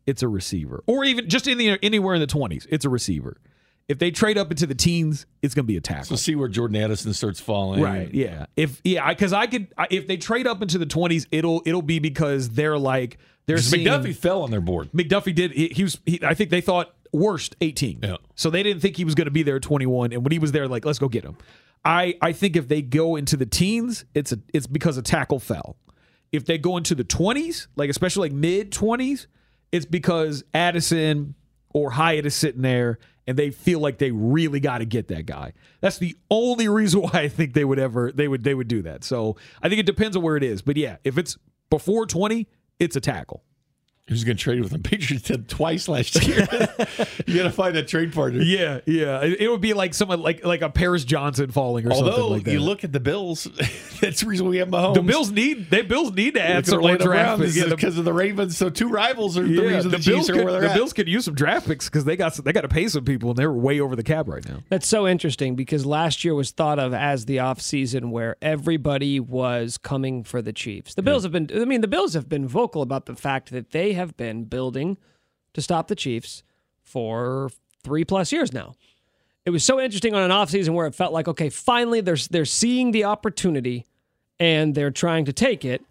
[0.06, 3.38] it's a receiver, or even just in the anywhere in the twenties, it's a receiver.
[3.88, 6.04] If they trade up into the teens, it's going to be a tackle.
[6.04, 7.82] so see where Jordan Addison starts falling.
[7.82, 8.12] Right.
[8.14, 8.46] Yeah.
[8.56, 11.98] If yeah, because I could if they trade up into the twenties, it'll it'll be
[11.98, 14.90] because they're like they're seeing McDuffie fell on their board.
[14.92, 15.52] McDuffie did.
[15.52, 15.98] He, he was.
[16.06, 17.98] He, I think they thought worst eighteen.
[18.02, 18.16] Yeah.
[18.34, 20.12] So they didn't think he was going to be there at twenty one.
[20.12, 21.36] And when he was there, like let's go get him.
[21.84, 25.40] I I think if they go into the teens, it's a it's because a tackle
[25.40, 25.76] fell.
[26.30, 29.26] If they go into the twenties, like especially like mid twenties,
[29.72, 31.34] it's because Addison
[31.72, 35.26] or Hyatt is sitting there and they feel like they really got to get that
[35.26, 35.52] guy.
[35.80, 38.82] That's the only reason why I think they would ever they would they would do
[38.82, 39.04] that.
[39.04, 40.62] So I think it depends on where it is.
[40.62, 41.36] But yeah, if it's
[41.70, 42.48] before twenty,
[42.78, 43.42] it's a tackle.
[44.08, 44.82] Who's going to trade with him?
[44.92, 46.40] Patriots did twice last year.
[47.26, 48.42] you got to find that trade partner.
[48.42, 49.22] Yeah, yeah.
[49.22, 52.30] It, it would be like someone like like a Paris Johnson falling or Although something
[52.30, 52.52] like that.
[52.52, 53.44] you look at the Bills,
[54.00, 54.94] that's the reason we have Mahomes.
[54.94, 57.62] the Bills need they Bills need to add Look at some more draft picks.
[57.62, 58.56] Because of the Ravens.
[58.56, 60.70] So two rivals are the reason the the, Bills Chiefs are could, where they're the
[60.70, 60.76] at.
[60.76, 63.04] Bills could use some draft picks because they got some, they got to pay some
[63.04, 64.58] people and they're way over the cap right now.
[64.68, 69.78] That's so interesting because last year was thought of as the offseason where everybody was
[69.78, 70.94] coming for the Chiefs.
[70.94, 73.70] The Bills have been, I mean, the Bills have been vocal about the fact that
[73.70, 74.96] they have been building
[75.54, 76.42] to stop the Chiefs
[76.82, 77.50] for
[77.82, 78.74] three plus years now.
[79.44, 82.44] It was so interesting on an offseason where it felt like, okay, finally they're, they're
[82.44, 83.86] seeing the opportunity
[84.38, 85.84] and they're trying to take it.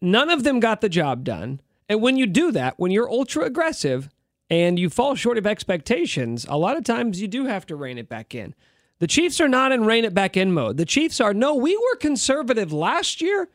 [0.00, 1.60] None of them got the job done.
[1.88, 4.08] And when you do that, when you're ultra aggressive
[4.50, 7.98] and you fall short of expectations, a lot of times you do have to rein
[7.98, 8.54] it back in.
[8.98, 10.78] The Chiefs are not in rein it back in mode.
[10.78, 13.48] The Chiefs are, no, we were conservative last year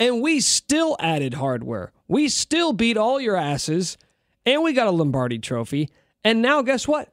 [0.00, 1.92] and we still added hardware.
[2.08, 3.98] We still beat all your asses
[4.44, 5.90] and we got a Lombardi trophy.
[6.24, 7.12] And now, guess what?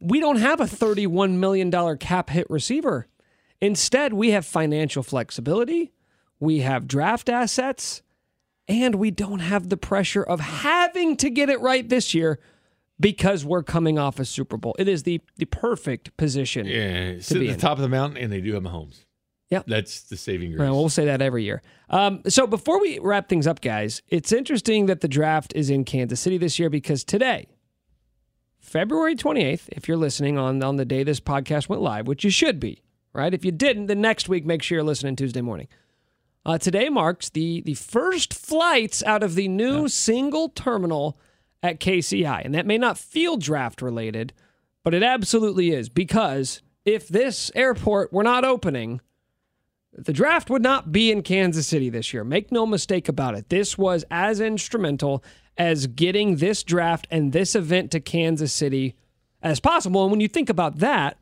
[0.00, 3.06] We don't have a $31 million cap hit receiver.
[3.60, 5.92] Instead, we have financial flexibility,
[6.38, 8.00] we have draft assets,
[8.66, 12.38] and we don't have the pressure of having to get it right this year
[12.98, 14.74] because we're coming off a Super Bowl.
[14.78, 16.66] It is the, the perfect position.
[16.66, 17.56] Yeah, sit be at in.
[17.56, 19.04] the top of the mountain, and they do have Mahomes.
[19.50, 19.64] Yep.
[19.66, 20.60] That's the saving grace.
[20.60, 21.60] Right, we'll say that every year.
[21.88, 25.84] Um, so before we wrap things up, guys, it's interesting that the draft is in
[25.84, 27.48] Kansas City this year because today,
[28.60, 32.30] February 28th, if you're listening on, on the day this podcast went live, which you
[32.30, 32.82] should be,
[33.12, 33.34] right?
[33.34, 35.66] If you didn't, then next week, make sure you're listening Tuesday morning.
[36.46, 41.18] Uh, today marks the, the first flights out of the new single terminal
[41.62, 42.44] at KCI.
[42.44, 44.32] And that may not feel draft related,
[44.84, 49.00] but it absolutely is because if this airport were not opening,
[49.92, 52.24] the draft would not be in Kansas City this year.
[52.24, 53.48] Make no mistake about it.
[53.48, 55.24] This was as instrumental
[55.58, 58.94] as getting this draft and this event to Kansas City
[59.42, 60.02] as possible.
[60.02, 61.18] And when you think about that,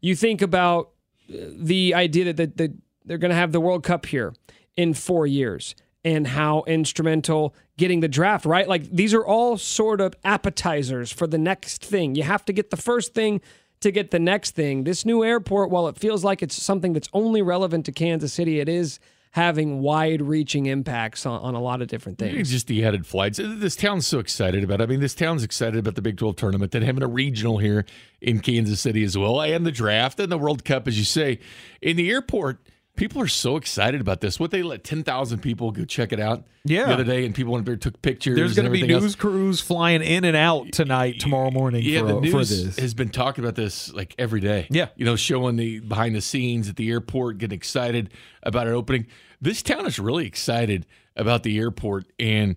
[0.00, 0.90] you think about
[1.28, 2.56] uh, the idea that,
[3.04, 4.34] they're going to have the World Cup here
[4.76, 8.68] in four years and how instrumental getting the draft, right?
[8.68, 12.14] Like these are all sort of appetizers for the next thing.
[12.14, 13.40] You have to get the first thing
[13.80, 14.84] to get the next thing.
[14.84, 18.60] This new airport, while it feels like it's something that's only relevant to Kansas City,
[18.60, 18.98] it is
[19.32, 22.50] having wide reaching impacts on, on a lot of different It's things.
[22.50, 23.38] just the added flights.
[23.38, 24.80] This town's so excited about.
[24.80, 24.84] It.
[24.84, 27.84] I mean, this town's excited about the Big 12 tournament, then having a regional here
[28.22, 31.38] in Kansas City as well, and the draft and the World Cup, as you say.
[31.82, 32.60] In the airport,
[32.96, 34.40] People are so excited about this.
[34.40, 36.44] What they let ten thousand people go check it out.
[36.64, 36.86] Yeah.
[36.86, 38.34] the other day, and people went there took pictures.
[38.36, 39.14] There's going to be news else.
[39.14, 42.78] crews flying in and out tonight, tomorrow morning Yeah, for, the for news this.
[42.78, 44.66] has been talking about this like every day.
[44.70, 44.88] Yeah.
[44.96, 48.10] you know, showing the behind the scenes at the airport, getting excited
[48.42, 49.06] about it opening.
[49.40, 52.56] This town is really excited about the airport, and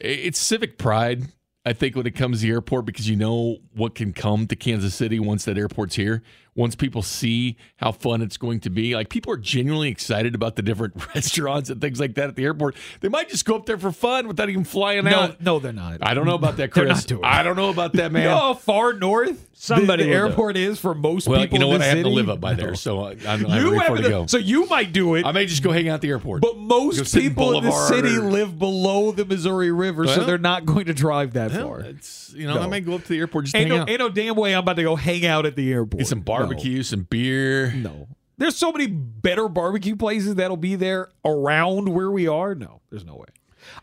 [0.00, 1.24] it's civic pride.
[1.66, 4.56] I think when it comes to the airport, because you know what can come to
[4.56, 6.22] Kansas City once that airport's here.
[6.58, 10.56] Once people see how fun it's going to be, like people are genuinely excited about
[10.56, 12.74] the different restaurants and things like that at the airport.
[13.00, 15.40] They might just go up there for fun without even flying no, out.
[15.40, 15.98] no, they're not.
[16.02, 17.06] I don't know about that, Chris.
[17.22, 18.18] I don't know about that, man.
[18.28, 21.54] You know how far north Somebody the, the do airport is for most Well, people.
[21.56, 21.80] you know what?
[21.82, 24.02] I have to live up by there, so I, I'm, I'm You ready have for
[24.02, 24.26] to go.
[24.26, 26.42] so you might do it, I may just go hang out at the airport.
[26.42, 30.24] but most sit in people in the city or- live below the Missouri River, so
[30.24, 31.80] they're not going to drive that Well, far.
[31.80, 32.68] it's you know I No.
[32.68, 34.36] may go up to the airport just to Ain't hang no, out, ain't no damn
[34.36, 35.98] way I'm about to go hang out at the airport.
[35.98, 37.72] get some barbecue, some beer.
[37.72, 38.08] No.
[38.36, 42.54] There's so many better barbecue places that'll be there around where we are.
[42.54, 43.26] No, there's no way.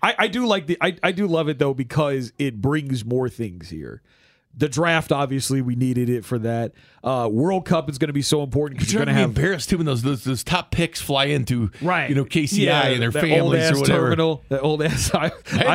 [0.02, 3.30] I, I do like the I, I do love it though because it brings more
[3.30, 4.02] things here.
[4.58, 6.72] The draft, obviously, we needed it for that.
[7.04, 9.34] Uh, World Cup is going to be so important because You're you're going going to
[9.34, 12.16] to be have embarrassed too when those, those those top picks fly into right, you
[12.16, 14.06] know KCI and their that families old-ass or whatever.
[14.08, 15.12] Terminal, that old ass.
[15.14, 15.30] I, I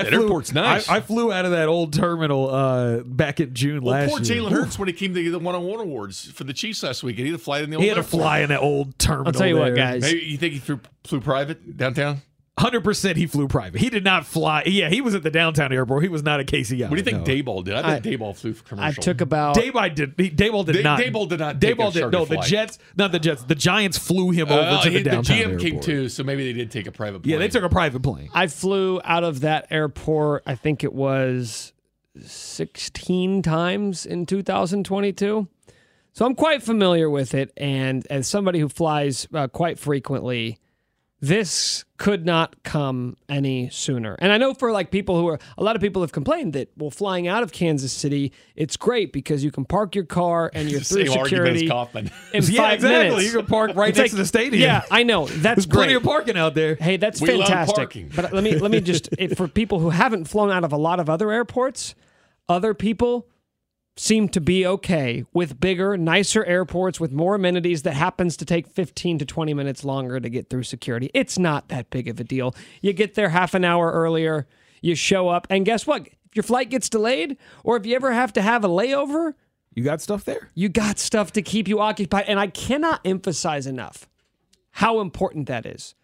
[0.05, 0.89] that airport's nice.
[0.89, 4.21] I, I flew out of that old terminal uh, back in June Well, last poor
[4.21, 4.43] year.
[4.43, 7.19] Poor Jalen Hurts when he came to the one-on-one awards for the Chiefs last week,
[7.19, 7.83] and he had to fly in the old.
[7.83, 8.11] He had to airport.
[8.23, 9.27] fly in that old terminal.
[9.29, 10.03] I'll tell you what, guys.
[10.03, 12.23] Maybe you think he flew, flew private downtown?
[12.61, 13.81] Hundred percent, he flew private.
[13.81, 14.63] He did not fly.
[14.67, 16.03] Yeah, he was at the downtown airport.
[16.03, 16.83] He was not at KCI.
[16.83, 17.25] What do you think no.
[17.25, 17.75] Daboll did?
[17.75, 20.15] I think Daboll flew for I took about Daboll did.
[20.19, 21.01] He, Daboll did Da- not.
[21.01, 22.01] Daboll did not take Daboll a did.
[22.01, 22.47] charter No, the flight.
[22.49, 22.79] Jets.
[22.97, 23.43] Not the Jets.
[23.45, 25.61] The Giants flew him over Uh, to the he- downtown GM airport.
[25.63, 27.33] came too, so maybe they did take a private plane.
[27.33, 28.29] Yeah, they took a private plane.
[28.35, 31.73] I flew out of that airport, I think it was
[32.21, 35.49] 16 times in 2022.
[36.13, 37.53] So I'm quite familiar with it.
[37.57, 40.59] And as somebody who flies uh, quite frequently,
[41.23, 44.17] this could not come any sooner.
[44.21, 46.71] And I know for like people who are, a lot of people have complained that,
[46.79, 50.71] well, flying out of Kansas City, it's great because you can park your car and
[50.71, 51.69] you're through Same security in
[52.49, 52.89] Yeah, five exactly.
[52.89, 53.25] minutes.
[53.25, 54.63] You can park right It's next like- to the stadium.
[54.63, 55.27] Yeah, I know.
[55.29, 55.77] That's There's great.
[55.81, 56.77] plenty of parking out there.
[56.77, 58.15] Hey, that's We fantastic.
[58.17, 61.01] But let me let me just for people who haven't flown out of a lot
[61.01, 61.95] of other airports,
[62.49, 63.27] other people
[64.01, 68.67] seem to be okay with bigger, nicer airports with more amenities that happens to take
[68.67, 71.11] 15 to 20 minutes longer to get through security.
[71.13, 72.55] It's not that big of a deal.
[72.81, 74.47] You get there half an hour earlier,
[74.81, 76.07] you show up, and guess what?
[76.07, 79.35] If your flight gets delayed or if you ever have to have a layover,
[79.75, 80.49] You got stuff there.
[80.55, 82.25] you got stuff to keep you occupied.
[82.27, 84.09] And I cannot emphasize enough
[84.71, 85.95] how important that is.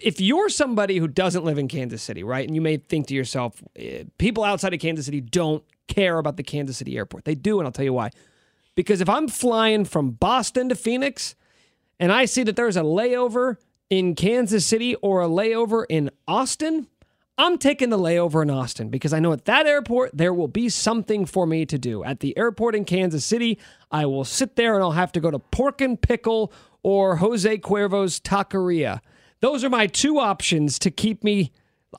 [0.00, 3.14] If- you're somebody who doesn't live in Kansas City, right, and you may think to
[3.14, 7.24] yourself, eh, people outside of Kansas City don't care about the Kansas City airport.
[7.24, 8.10] They do, and I'll tell you why.
[8.74, 11.34] Because if I'm flying from Boston to Phoenix
[11.98, 13.56] and I see that there's a layover
[13.88, 16.86] in Kansas City or a layover in Austin,
[17.38, 20.68] I'm taking the layover in Austin because I know at that airport there will be
[20.68, 22.02] something for me to do.
[22.02, 23.58] At the airport in Kansas City,
[23.90, 27.58] I will sit there and I'll have to go to Pork and Pickle or Jose
[27.58, 29.00] Cuervo's Taqueria.
[29.40, 31.52] Those are my two options to keep me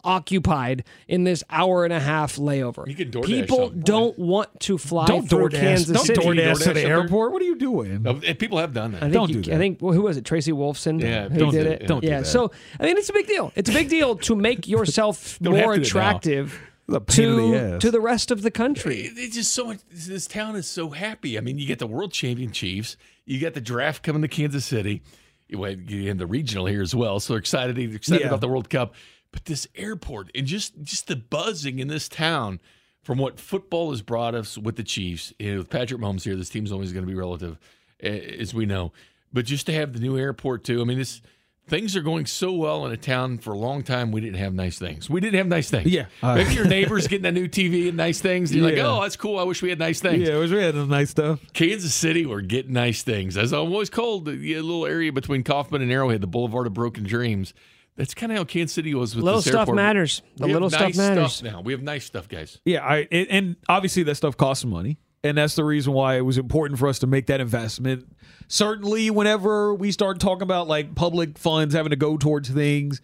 [0.04, 2.88] occupied in this hour and a half layover.
[2.88, 3.80] You can DoorDash People something.
[3.82, 5.60] don't want to fly Don't through DoorDash.
[5.60, 6.22] Kansas Don't City.
[6.22, 7.00] DoorDash to DoorDash up the there?
[7.02, 7.32] airport.
[7.34, 8.08] What are you doing?
[8.08, 8.98] Uh, no, and people have done that.
[8.98, 10.26] I think Don't you, do I think well, who was it?
[10.26, 11.02] Tracy Wolfson.
[11.02, 11.80] Yeah, who don't did do it.
[11.80, 11.88] that.
[11.88, 12.20] Don't do yeah.
[12.20, 12.26] that.
[12.28, 13.52] So I mean, it's a big deal.
[13.56, 16.00] It's a big deal to make yourself Don't have more to do it now.
[16.00, 17.82] attractive It's a pain in the to ass.
[17.82, 19.02] to the rest of the country.
[19.02, 19.80] It- It's just so much.
[19.91, 21.38] This town is so happy.
[21.38, 22.98] I mean, you get the world champion Chiefs.
[23.26, 25.02] You got the draft coming to Kansas City.
[25.50, 27.20] You went- you had the regional here as well.
[27.22, 28.28] So excited, excited Yeah.
[28.28, 28.95] about the World Cup.
[29.32, 32.59] But this airport and just just the buzzing in this town
[33.03, 35.34] from what football has brought us with the Chiefs.
[35.39, 37.57] You know, with Patrick Mahomes here, this team's always going to be relative,
[38.01, 38.91] as we know.
[39.34, 40.82] But just to have the new airport too.
[40.82, 41.21] I mean, this
[41.67, 44.09] things are going so well in a town for a long time.
[44.13, 45.09] We didn't have nice things.
[45.09, 45.88] We didn't have nice things.
[45.88, 46.05] Yeah.
[46.23, 48.51] Uh, Maybe your neighbor's getting a new TV and nice things.
[48.51, 48.88] And you're Yeah.
[48.88, 49.38] like, oh, that's cool.
[49.38, 50.25] I wish we had nice things.
[50.25, 51.41] Yeah, it was we had nice stuff.
[51.51, 53.36] Kansas City, we're getting nice things.
[53.36, 57.03] As I'm always called, the little area between Kauffman and Arrowhead, the Boulevard of Broken
[57.03, 57.53] Dreams.
[57.98, 59.76] That's kind of how Kansas City was with Little this stuff airport.
[59.76, 60.22] matters.
[60.38, 61.43] The We have little stuff nice matters.
[61.43, 61.62] now.
[61.62, 62.60] We have nice stuff, guys.
[62.64, 66.22] Yeah, I it, and obviously that stuff costs money, and that's the reason why it
[66.22, 68.06] was important for us to make that investment.
[68.48, 73.02] Certainly, whenever we start talking about like public funds having to go towards things,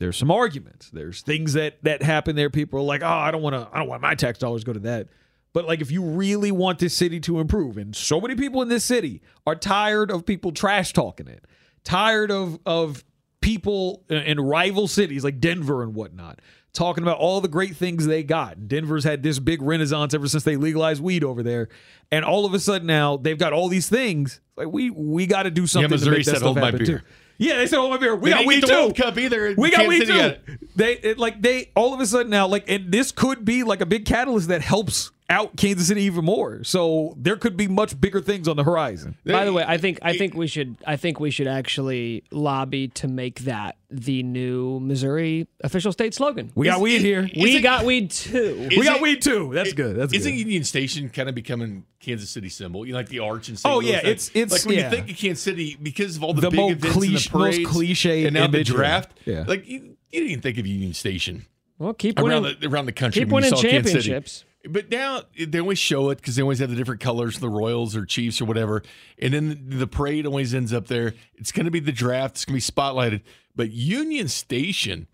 [0.00, 0.90] there's some arguments.
[0.90, 2.50] There's things that that happen there.
[2.50, 3.68] People are like, "Oh, I don't want to.
[3.72, 5.06] I don't want my tax dollars go to that."
[5.54, 8.68] But like, if you really want this city to improve, and so many people in
[8.68, 11.44] this city are tired of people trash talking it,
[11.84, 13.04] tired of of
[13.42, 16.40] people in- rival cities like Denver and whatnot
[16.72, 18.66] talking about all the great things they got.
[18.66, 21.68] Denver's had this big renaissance ever since they legalized weed over there,
[22.10, 24.40] and all of a sudden now they've got all these things.
[24.56, 25.90] Like we we got to do something.
[25.90, 27.00] to Missouri make that said, "Hold my beer." too.
[27.38, 28.14] Yeah, they said hold my beer.
[28.14, 28.72] We They got weed too.
[28.72, 29.54] World Cup either.
[29.56, 30.34] We got weed too.
[30.76, 33.80] They it, like they all of a sudden now like and this could be like
[33.80, 36.62] a big catalyst that helps out Kansas City even more.
[36.62, 39.16] So there could be much bigger things on the horizon.
[39.24, 42.88] By the way, I think I think we should I think we should actually lobby
[42.88, 46.50] to make that the new Missouri official state slogan.
[46.54, 47.28] We got Is- weed here.
[47.36, 48.68] we it- got weed too.
[48.70, 49.50] we got it- weed too.
[49.52, 49.96] That's good.
[49.96, 50.38] That's Isn't good.
[50.38, 52.86] Union Station kind of becoming Kansas City symbol?
[52.86, 53.70] You know, like the arch and St.
[53.72, 54.84] Oh, Louis, yeah, like- it's- it's- like when yeah.
[54.90, 57.24] you think of Kansas City because of all the, The big most events cliche- and
[57.24, 59.12] the parades, cliche and now the draft.
[59.26, 59.44] Yeah.
[59.46, 61.46] like you, you didn't even think of Union Station
[61.78, 63.20] Well, keep around winning, the around the country.
[63.22, 64.02] keep when you winning saw Kansas City.
[64.08, 64.44] championships.
[64.68, 67.96] But now they always show it because they always have the different colors, the Royals
[67.96, 68.82] or Chiefs or whatever.
[69.18, 71.14] And then the, parade always ends up there.
[71.34, 72.36] It's going to be the draft.
[72.36, 73.22] It's going to be spotlighted.
[73.56, 75.08] But Union Station,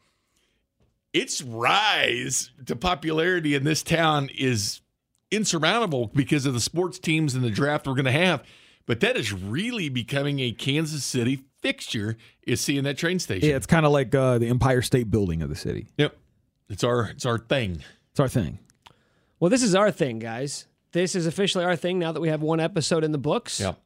[1.15, 4.83] its rise to popularity in this town is
[5.31, 8.45] insurmountable because of the sports teams and the draft we're going to have.
[8.85, 12.17] But that is really becoming a Kansas City fixture.
[12.43, 13.49] Is seeing that train station.
[13.49, 15.87] yeah, it's kind of like uh, the Empire State Building of the city.
[15.99, 16.17] Yep.
[16.71, 17.83] It's our it's our thing.
[18.11, 18.59] It's our thing.
[19.41, 20.67] Well, this is our thing, guys.
[20.93, 23.61] This is officially our thing now that we have one episode in the books.
[23.61, 23.79] Yep.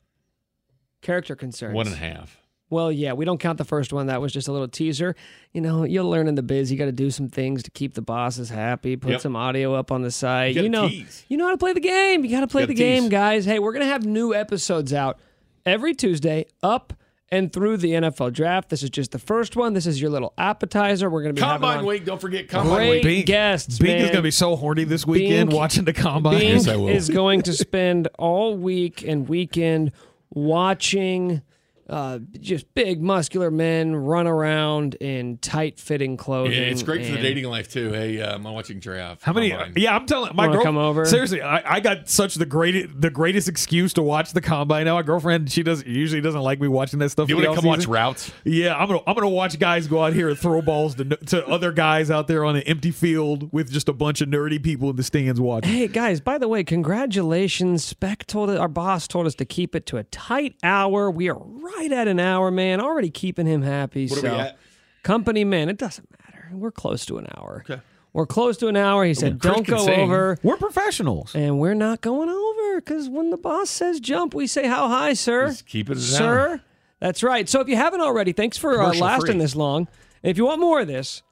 [1.00, 1.74] Character concerns.
[1.74, 2.38] One and a half.
[2.70, 4.06] Well, yeah, we don't count the first one.
[4.06, 5.14] That was just a little teaser.
[5.52, 6.72] You know, you'll learn in the biz.
[6.72, 8.96] You got to do some things to keep the bosses happy.
[8.96, 9.20] Put Yep.
[9.20, 10.54] some audio up on the site.
[10.56, 11.24] You You, know, tease.
[11.28, 12.24] you know how to play the game.
[12.24, 13.44] You got to play the game, guys.
[13.44, 15.18] Hey, we're gonna have new episodes out
[15.66, 16.94] every Tuesday, up
[17.32, 18.68] and through the NFL draft.
[18.68, 19.72] This is just the first one.
[19.72, 21.10] This is your little appetizer.
[21.10, 22.04] We're gonna be having Combine on week.
[22.04, 23.26] Don't forget Combine great week.
[23.26, 23.78] guests.
[23.78, 26.38] Bink is gonna be so horny this weekend Bink- watching the combine.
[26.38, 26.88] Bink Yes, I will.
[26.88, 29.90] is going to spend all week and weekend
[30.30, 31.42] watching
[31.88, 36.52] uh, just big muscular men run around in tight fitting clothing.
[36.52, 37.92] Yeah, it's great for the dating life too.
[37.92, 39.22] Hey, um, I'm watching draft.
[39.22, 39.50] How many?
[39.50, 39.72] Combine.
[39.76, 40.64] Yeah, I'm telling my Wanna girl.
[40.64, 41.04] come over?
[41.04, 44.94] Seriously, I, I got such the greatest the greatest excuse to watch the combine now.
[44.94, 47.28] My girlfriend, she does usually doesn't like me watching that stuff.
[47.28, 48.32] You for the want to come watch routes?
[48.44, 51.46] Yeah, I'm gonna I'm gonna watch guys go out here and throw balls to to
[51.46, 54.90] other guys out there on an empty field with just a bunch of nerdy people
[54.90, 55.72] in the stands watching.
[55.72, 57.84] Hey guys, by the way, congratulations.
[57.84, 61.10] Spec told us, our boss told us to keep it to a tight hour.
[61.10, 62.80] We are right at an hour, man.
[62.80, 64.06] Already keeping him happy.
[64.06, 64.58] What are so we at?
[65.02, 66.50] company man, it doesn't matter.
[66.52, 67.64] We're close to an hour.
[67.68, 67.80] Okay.
[68.12, 69.04] We're close to an hour.
[69.04, 70.00] He said, Chris "Don't go sing.
[70.00, 71.34] over." We're professionals.
[71.34, 75.14] And we're not going over because when the boss says jump, we say, How high,
[75.14, 75.48] sir?
[75.48, 76.60] Just keep it at an Sir?
[77.00, 77.48] That's right.
[77.48, 79.38] So if you haven't already, thanks for uh, lasting free.
[79.40, 79.88] this long.
[80.22, 81.22] And if you want more of this,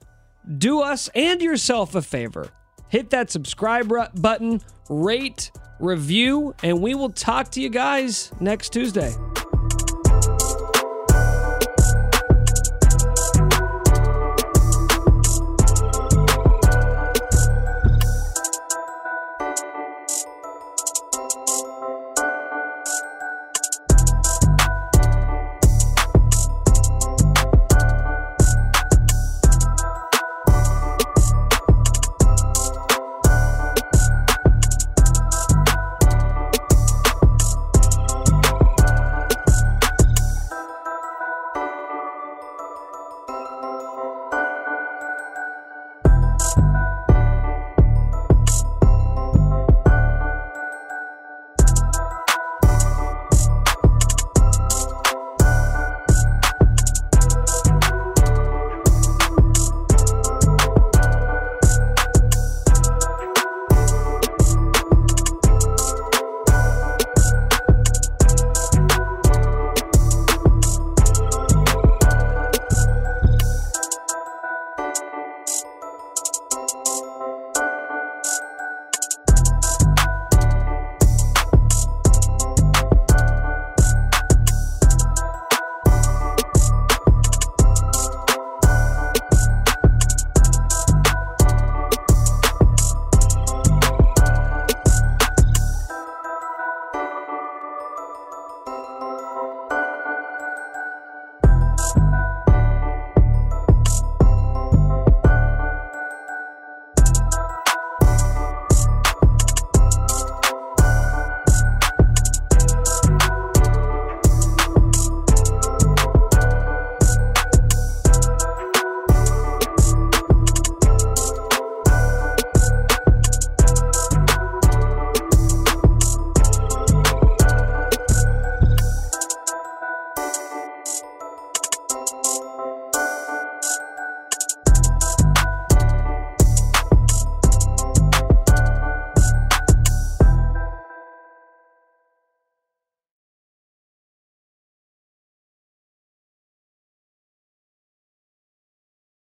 [0.57, 2.49] do us and yourself a favor.
[2.89, 9.13] Hit that subscribe button, rate, review, and we will talk to you guys next Tuesday.